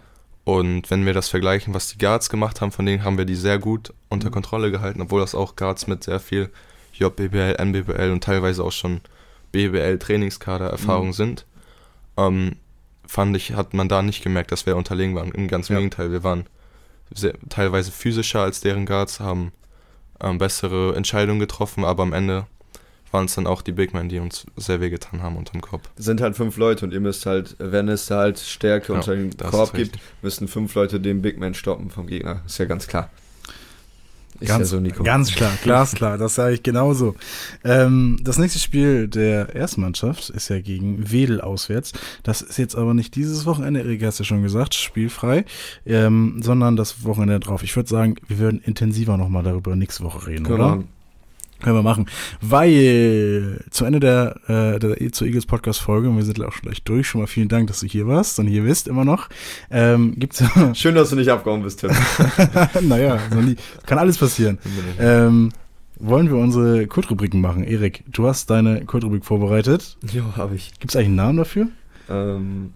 [0.45, 3.35] Und wenn wir das vergleichen, was die Guards gemacht haben, von denen haben wir die
[3.35, 4.33] sehr gut unter Mhm.
[4.33, 6.49] Kontrolle gehalten, obwohl das auch Guards mit sehr viel
[6.93, 9.01] JBBL, NBBL und teilweise auch schon
[9.51, 11.13] BBL-Trainingskader-Erfahrung Mhm.
[11.13, 11.45] sind.
[12.17, 12.55] Ähm,
[13.07, 15.31] fand ich, hat man da nicht gemerkt, dass wir unterlegen waren.
[15.31, 15.79] Im ganz im Ja.
[15.79, 16.45] Gegenteil, wir waren
[17.13, 19.51] sehr, teilweise physischer als deren Guards, haben
[20.21, 22.47] ähm, bessere Entscheidungen getroffen, aber am Ende
[23.11, 25.89] waren es dann auch die Big Men, die uns sehr wehgetan haben unterm Korb.
[25.95, 29.15] sind halt fünf Leute und ihr müsst halt, wenn es da halt Stärke Ja, unter
[29.15, 32.41] den das Korb gibt, müssen fünf Leute den Big Man stoppen vom Gegner.
[32.45, 33.09] Ist ja ganz klar.
[34.39, 35.03] Ist ganz, ja so, Nico.
[35.03, 37.15] ganz klar, glasklar, das sage ich genauso.
[37.63, 41.93] Ähm, das nächste Spiel der Erstmannschaft ist ja gegen Wedel auswärts.
[42.23, 45.45] Das ist jetzt aber nicht dieses Wochenende, Erik hast ja schon gesagt, spielfrei,
[45.85, 47.63] ähm, sondern das Wochenende drauf.
[47.63, 50.83] Ich würde sagen, wir würden intensiver nochmal darüber nächste Woche reden, wir oder?
[51.65, 52.05] Können wir machen.
[52.41, 56.51] Weil zu Ende der, äh, der E zu Eagles Podcast Folge, und wir sind auch
[56.51, 59.03] schon gleich durch, schon mal vielen Dank, dass du hier warst und hier bist immer
[59.03, 59.29] noch,
[59.71, 60.43] ähm, gibt's
[60.73, 61.89] Schön, dass du nicht abgehauen bist, Tim.
[62.87, 63.55] naja, so nie,
[63.87, 64.59] kann alles passieren.
[64.99, 65.53] Ähm,
[65.99, 67.63] wollen wir unsere Kurzrubriken machen?
[67.63, 69.97] Erik, du hast deine Kurzrubrik vorbereitet.
[70.13, 70.71] ja, habe ich.
[70.79, 71.69] Gibt es eigentlich einen Namen dafür?
[72.11, 72.73] Ähm,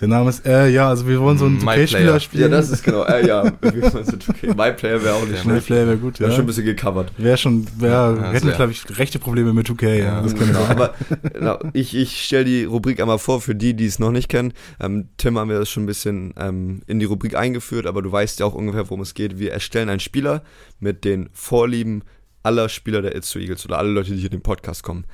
[0.00, 2.20] Der Name ist, äh, ja, also wir wollen so einen My 2K-Spieler Player.
[2.20, 2.42] spielen.
[2.52, 3.02] ja, das ist genau.
[3.04, 4.46] Äh, ja, wie meinst du, okay.
[4.56, 5.66] My Player wäre auch nicht Ja, My schlecht.
[5.66, 6.28] Player wäre gut, Ja.
[6.28, 6.32] ja.
[6.32, 7.12] schon ein bisschen gecovert.
[7.18, 10.04] Wäre schon, wär, Ja, wir hätten, glaube ich, rechte Probleme mit 2K, ja.
[10.04, 10.22] Ja.
[10.22, 10.94] Das Genau, wir aber
[11.32, 14.52] genau, ich, ich stelle die Rubrik einmal vor für die, die es noch nicht kennen.
[14.78, 18.12] Ähm, Tim haben wir das schon ein bisschen ähm, in die Rubrik eingeführt, aber du
[18.12, 19.40] weißt ja auch ungefähr, worum es geht.
[19.40, 20.44] Wir erstellen einen Spieler
[20.78, 22.04] mit den Vorlieben
[22.44, 25.06] aller Spieler der It's to Eagles oder alle Leute, die hier in den Podcast kommen.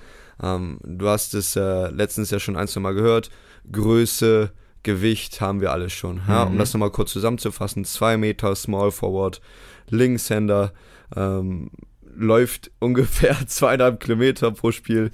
[0.43, 3.31] Ähm, du hast es äh, letztens ja schon ein, zwei Mal gehört.
[3.73, 4.53] Größe,
[4.85, 6.21] Gewicht haben wir alles schon.
[6.29, 6.45] Ja?
[6.45, 6.59] Um Mhm.
[6.59, 9.41] das nochmal kurz zusammenzufassen: 2 Meter, Small Forward,
[9.91, 10.73] Linkshänder,
[11.17, 11.71] ähm,
[12.15, 15.11] läuft ungefähr zweieinhalb Kilometer pro Spiel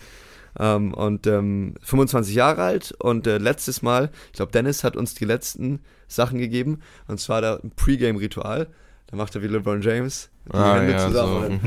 [0.59, 2.93] ähm, und ähm, 25 Jahre alt.
[2.99, 6.81] Und äh, letztes Mal, ich glaube, Dennis hat uns die letzten Sachen gegeben.
[7.09, 8.68] Und zwar da ein Pre-Game-Ritual.
[9.07, 11.61] Da macht er wie LeBron James die Ah, Hände ja, zusammen.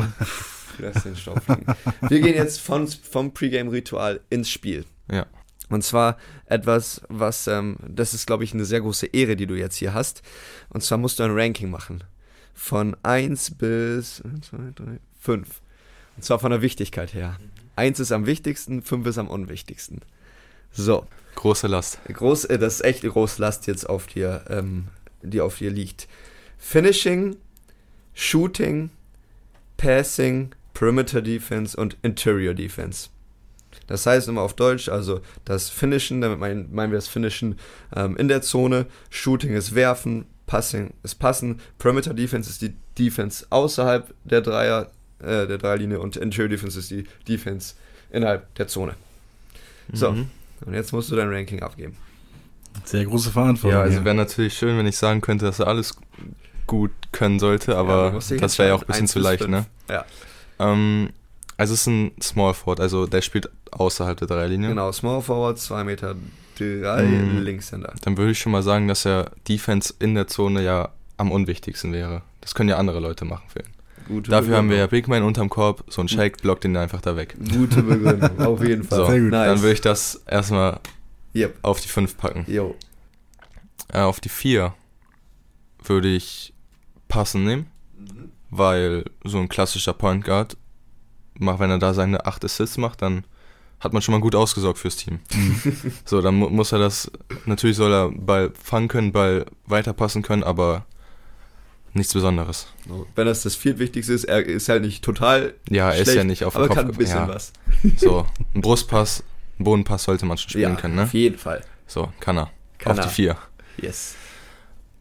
[0.77, 0.83] so.
[0.83, 1.65] lässt den Staub fliegen.
[2.09, 4.85] Wir gehen jetzt von, vom Pre-Game-Ritual ins Spiel.
[5.11, 5.25] Ja.
[5.73, 9.55] Und zwar etwas, was, ähm, das ist, glaube ich, eine sehr große Ehre, die du
[9.55, 10.21] jetzt hier hast.
[10.69, 12.03] Und zwar musst du ein Ranking machen.
[12.53, 14.83] Von 1 bis 2, 3,
[15.19, 15.61] 5.
[16.15, 17.37] Und zwar von der Wichtigkeit her.
[17.75, 20.01] 1 ist am wichtigsten, 5 ist am unwichtigsten.
[20.71, 21.99] So, Große Last.
[22.05, 24.87] groß, äh, das ist echt eine große Last jetzt auf dir, ähm,
[25.21, 26.07] die auf dir liegt.
[26.57, 27.37] Finishing,
[28.13, 28.91] Shooting,
[29.77, 33.09] Passing, Perimeter Defense und Interior Defense.
[33.87, 37.57] Das heißt immer auf Deutsch, also das Finishen, damit mein, meinen wir das Finishen
[37.95, 43.45] ähm, in der Zone, Shooting ist Werfen, Passing ist Passen, Perimeter Defense ist die Defense
[43.49, 47.75] außerhalb der Dreier, äh, der Dreierlinie und Interior Defense ist die Defense
[48.11, 48.95] innerhalb der Zone.
[49.91, 50.29] So, Mhm.
[50.65, 51.95] und jetzt musst du dein Ranking abgeben.
[52.85, 53.71] Sehr große Verantwortung.
[53.79, 55.95] Ja, also wäre natürlich schön, wenn ich sagen könnte, dass er alles
[56.65, 59.51] gut können sollte, Ja, aber dich das wäre ja auch ein bisschen zu leicht, fünf.
[59.51, 59.65] ne?
[59.89, 60.05] Ja.
[60.59, 61.09] Ähm,
[61.63, 64.69] also es ist ein Small Forward, also der spielt außerhalb der Dreierlinie.
[64.69, 66.15] Genau, Small Forward, 2 Meter
[66.57, 67.39] 3, Mhm.
[67.39, 67.93] Linkshänder.
[68.01, 71.93] Dann würde ich schon mal sagen, dass er Defense in der Zone ja am unwichtigsten
[71.93, 72.21] wäre.
[72.41, 73.69] Das können ja andere Leute machen für ihn.
[74.07, 75.01] Gute Dafür haben wir ja Begründung.
[75.03, 77.35] Big Man unterm Korb, so ein Shake blockt ihn einfach da weg.
[77.53, 79.05] Gute Begründung, auf jeden Fall.
[79.05, 79.11] So.
[79.11, 79.47] Nice.
[79.47, 80.79] dann würde ich das erstmal
[81.33, 81.55] Yep.
[81.61, 82.43] auf die 5 packen.
[82.47, 82.75] Jo.
[83.91, 84.73] Äh, auf die 4
[85.85, 86.53] würde ich
[87.07, 87.67] passen nehmen,
[88.49, 90.57] weil so ein klassischer Point Guard,
[91.39, 93.25] macht, wenn er da seine 8 Assists macht, dann
[93.79, 95.19] hat man schon mal gut ausgesorgt fürs Team.
[96.05, 97.11] so, dann mu muss er das,
[97.45, 100.85] natürlich soll er Ball fangen können, Ball weiterpassen können, aber
[101.93, 102.67] nichts Besonderes.
[102.87, 106.17] So, Wenn das das viertwichtigste ist, er ist halt nicht total Ja, er ist schlecht,
[106.17, 107.53] ja nicht auf aber den Kopf kann ein bisschen ja, was.
[107.97, 109.23] So, ein Brustpass,
[109.59, 111.03] ein Bodenpass sollte man schon spielen können, ne?
[111.03, 111.63] auf jeden Fall.
[111.87, 112.51] So, kann er.
[112.77, 113.03] Kann auf er.
[113.03, 113.37] die 4.
[113.81, 114.15] Yes.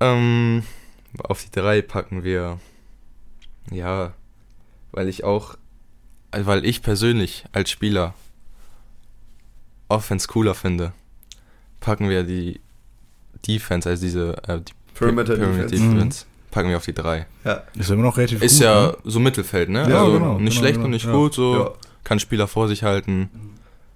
[0.01, 0.65] Ähm,
[1.23, 2.59] auf die drei packen wir.
[3.71, 4.15] Ja,
[4.91, 5.57] weil ich auch.
[6.33, 8.15] Also Weil ich persönlich als Spieler
[9.89, 10.93] Offense cooler finde,
[11.81, 12.61] packen wir die
[13.47, 15.95] Defense, also diese äh, die Perimeter Pyramid Defense.
[15.95, 17.27] Defense, packen wir auf die drei.
[17.45, 17.63] Ja.
[17.75, 18.97] ist ja immer noch relativ Ist gut, ja ne?
[19.05, 19.89] so Mittelfeld, ne?
[19.91, 21.13] Ja, also genau, nicht genau, schlecht genau, und nicht ja.
[21.13, 21.71] gut, so Ja.
[22.05, 23.29] kann Spieler vor sich halten.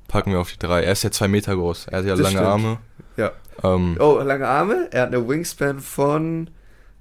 [0.08, 0.82] Packen wir auf die drei.
[0.84, 1.88] Er ist ja zwei Meter groß.
[1.88, 2.46] Er hat ja Das lange stimmt.
[2.46, 2.78] Arme.
[3.16, 3.32] Ja.
[3.64, 4.88] Ähm, Oh, lange Arme.
[4.92, 6.48] Er hat eine Wingspan von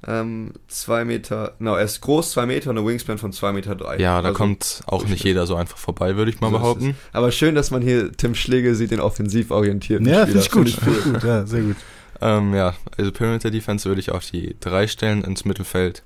[0.08, 1.54] ähm, 2 Meter.
[1.60, 3.98] No, er ist groß, 2 Meter und eine Wingspan von 2 Meter 3.
[3.98, 6.96] ja, da kommt auch nicht jeder so einfach vorbei, würde ich mal So behaupten.
[7.14, 10.42] Aber schön, dass man hier Tim Schlegel sieht, den offensiv orientierten Ja, Spieler.
[10.42, 10.84] finde ich gut.
[10.84, 11.76] Find Finde ich gut, ja, sehr gut.
[12.22, 16.04] Ähm, ja, also Perimeter Defense würde ich auf die drei stellen ins Mittelfeld.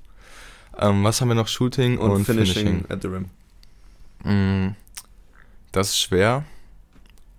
[0.78, 1.48] Ähm, was haben wir noch?
[1.48, 2.84] Shooting Und, und, finishing, Finishing.
[2.90, 3.26] at the rim.
[4.24, 4.74] Mm,
[5.72, 6.44] das ist schwer,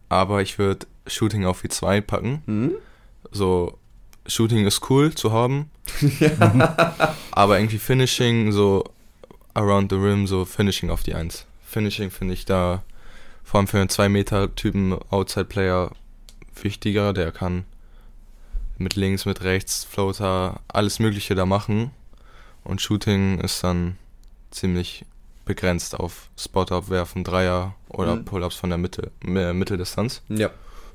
[0.09, 2.43] aber ich würde Shooting auf die zwei packen.
[2.45, 2.71] Mhm.
[3.31, 3.77] So,
[4.31, 5.69] Shooting ist cool zu haben,
[7.31, 8.83] aber irgendwie Finishing, so
[9.53, 11.45] around the rim, so Finishing auf die eins.
[11.63, 12.83] Finishing finde ich da
[13.43, 15.91] vor allem für einen 2-Meter-Typen Outside-Player
[16.61, 17.13] wichtiger.
[17.13, 17.65] Der kann
[18.77, 21.91] mit links, mit rechts, Floater, alles Mögliche da machen.
[22.63, 23.97] Und Shooting ist dann
[24.51, 25.05] ziemlich
[25.45, 28.25] begrenzt auf Spot-Up werfen, Dreier oder Mhm.
[28.25, 30.21] Pull-Ups von der Mitte, äh, Mitteldistanz.
[30.29, 30.49] Ja.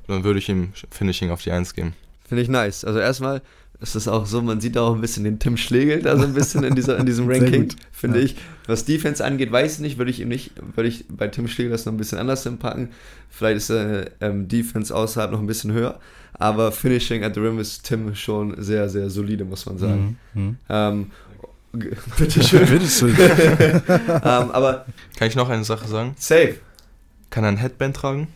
[0.07, 1.93] Dann würde ich ihm Finishing auf die 1 geben.
[2.27, 2.83] Finde ich nice.
[2.85, 3.41] Also erstmal
[3.79, 6.33] ist es auch so, man sieht auch ein bisschen den Tim Schlegel da so ein
[6.33, 8.25] bisschen in, dieser, in diesem Ranking, finde Ja.
[8.25, 8.35] ich.
[8.65, 11.71] Was Defense angeht, weiß ich nicht, würde ich ihm nicht, würde ich bei Tim Schlegel
[11.71, 12.89] das noch ein bisschen anders hinpacken.
[13.29, 15.99] Vielleicht ist äh, ähm, Defense außerhalb noch ein bisschen höher.
[16.33, 20.17] Aber Finishing at the Rim ist Tim schon sehr, sehr solide, muss man sagen.
[20.33, 20.41] Mhm.
[20.43, 20.57] Mhm.
[20.69, 21.11] Ähm,
[21.73, 22.65] g- bitteschön.
[22.67, 23.15] Bitteschön.
[23.87, 24.85] ähm, aber
[25.17, 26.13] Kann ich noch eine Sache sagen?
[26.17, 26.55] safe.
[27.29, 28.27] Kann er ein Headband tragen?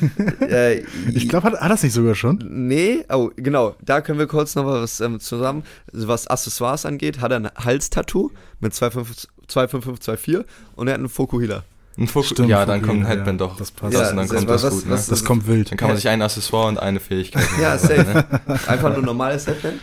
[0.40, 0.82] Äh,
[1.12, 2.38] Ich glaube, hat, hat das nicht sogar schon?
[2.48, 5.62] Nee, oh, genau, da können wir kurz noch was ähm, zusammen.
[5.92, 8.30] Was Accessoires angeht, hat er ein Halstattoo
[8.60, 10.44] mit 25524
[10.76, 11.64] und er hat einen Fokuhila.
[11.98, 12.30] Ein Fokus?
[12.30, 13.08] Stimmt, ja, dann kommt ein ja.
[13.08, 13.56] Headband doch.
[13.56, 13.94] Das passt.
[13.94, 14.92] Das, und dann Ja, kommt was- das was- gut, ne?
[14.94, 15.70] was- Das kommt wild.
[15.70, 18.04] Dann kann man sich ein Accessoire und eine Fähigkeit Ja, safe.
[18.04, 18.24] ne?
[18.68, 19.80] Einfach nur normales Headband?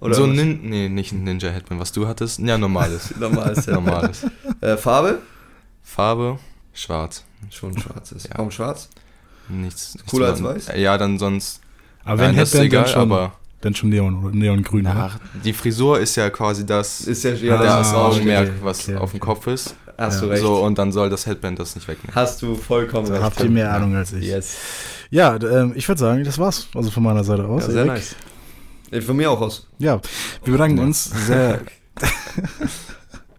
[0.00, 0.32] Oder so ein?
[0.32, 2.40] Nin nee, nicht ein Ninja Headband, was du hattest.
[2.40, 3.14] Ja, normales.
[3.20, 3.86] normales Headband.
[3.86, 4.26] normales.
[4.60, 5.20] Äh, Farbe?
[5.82, 6.38] Farbe,
[6.74, 7.24] schwarz.
[7.50, 8.24] Schon schwarzes.
[8.24, 8.30] Ja.
[8.36, 8.88] Warum schwarz?
[9.48, 9.94] Nichts.
[9.94, 10.70] nichts Cooler als weiß?
[10.76, 11.60] Ja, dann sonst.
[12.04, 14.86] Aber wenn Nein, das ist Headband, egal, dann schon, aber dann schon Neon oder Neongrün.
[14.86, 15.10] oder?
[15.14, 18.02] ach, die Frisur ist ja quasi das, Ist ja, ja Ah, der das ist okay.
[18.04, 19.26] Augenmerk, was okay, auf dem okay.
[19.26, 19.74] Kopf ist.
[19.96, 20.32] Hast du Ja.
[20.32, 20.42] recht.
[20.42, 22.14] So, und dann soll das Headband das nicht wegnehmen.
[22.14, 23.22] Hast du vollkommen Da recht.
[23.22, 24.24] habt ihr mehr Ahnung als ich.
[24.26, 24.56] Yes.
[25.10, 26.66] Ja, ähm, ich würde sagen, das war's.
[26.74, 27.62] Also von meiner Seite aus.
[27.66, 27.92] Ja, sehr Erik.
[27.92, 28.16] nice.
[28.90, 29.66] Ey, Von mir auch aus.
[29.78, 30.00] Ja,
[30.44, 30.82] wir bedanken Ja.
[30.84, 31.60] uns sehr.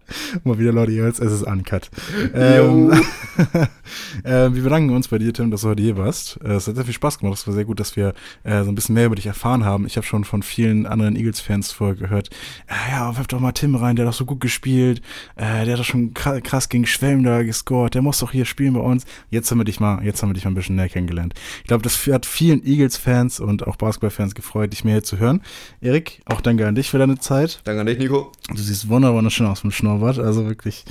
[0.44, 1.90] Mal wieder Leute, jetzt es ist uncut.
[2.34, 2.92] Ähm,
[4.24, 6.38] äh, wir bedanken uns bei dir, Tim, dass du heute hier warst.
[6.44, 7.38] Äh, es hat sehr viel Spaß gemacht.
[7.38, 9.86] Es war sehr gut, dass wir äh, so ein bisschen mehr über dich erfahren haben.
[9.86, 12.30] Ich habe schon von vielen anderen Eagles-Fans vorher gehört,
[12.66, 15.00] äh, ja, wirf doch mal Tim rein, der hat doch so gut gespielt.
[15.36, 17.94] Äh, der hat doch schon kra- krass gegen Schwelm da gescored.
[17.94, 19.04] Der muss doch hier spielen bei uns.
[19.30, 21.34] Jetzt haben wir dich mal, jetzt haben wir dich mal ein bisschen näher kennengelernt.
[21.62, 25.42] Ich glaube, das hat vielen Eagles-Fans und auch Basketball-Fans gefreut, dich mehr hier zu hören.
[25.80, 27.60] Erik, auch danke an dich für deine Zeit.
[27.64, 28.32] Danke an dich, Nico.
[28.48, 30.84] Du siehst wunderbar schön aus dem Schnurrbart, also wirklich.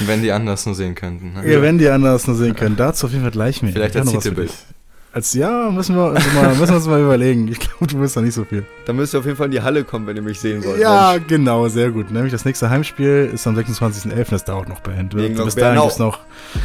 [0.00, 1.34] Wenn die anders nur sehen könnten.
[1.34, 1.50] Ne?
[1.50, 3.72] Ja, wenn die anders nur sehen können, dazu auf jeden Fall gleich mehr.
[3.72, 4.50] Vielleicht als noch was für Titelbild.
[4.50, 4.58] dich.
[5.12, 7.48] Als ja, müssen wir uns mal, müssen wir uns mal überlegen.
[7.48, 8.64] Ich glaube, du bist da nicht so viel.
[8.86, 10.80] Dann müsst ihr auf jeden Fall in die Halle kommen, wenn ihr mich sehen wollt.
[10.80, 11.26] Ja, Mensch.
[11.26, 12.12] genau, sehr gut.
[12.12, 14.30] Nämlich das nächste Heimspiel ist am 26.11.
[14.30, 15.14] Das dauert noch bei Hand.
[15.14, 16.20] Bis dahin gibt es noch,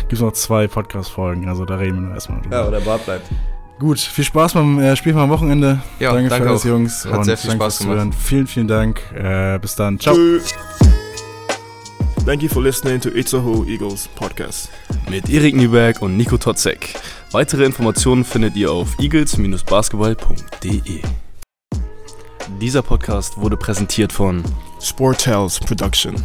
[0.08, 1.48] gibt's noch zwei Podcast-Folgen.
[1.50, 2.56] Also da reden wir noch erstmal drüber.
[2.56, 3.26] Ja, oder Bart bleibt.
[3.80, 5.80] Gut, viel Spaß beim äh, Spiel am Wochenende.
[6.00, 6.64] Ja, danke, danke für alles.
[6.64, 7.06] Jungs.
[7.06, 8.12] Hat und sehr viel Spaß fürs Zuhören.
[8.12, 8.18] gemacht.
[8.24, 9.02] Vielen, vielen Dank.
[9.14, 10.00] Äh, bis dann.
[10.00, 10.16] Ciao.
[12.26, 14.70] Thank you for listening to Itzaho Eagles podcast.
[15.10, 16.96] mit Erik Nieberg und Nico Totzek.
[17.32, 21.02] Weitere Informationen findet ihr auf eagles-basketball.de.
[22.60, 24.44] Dieser Podcast wurde präsentiert von
[24.82, 26.16] Sport Tales Production.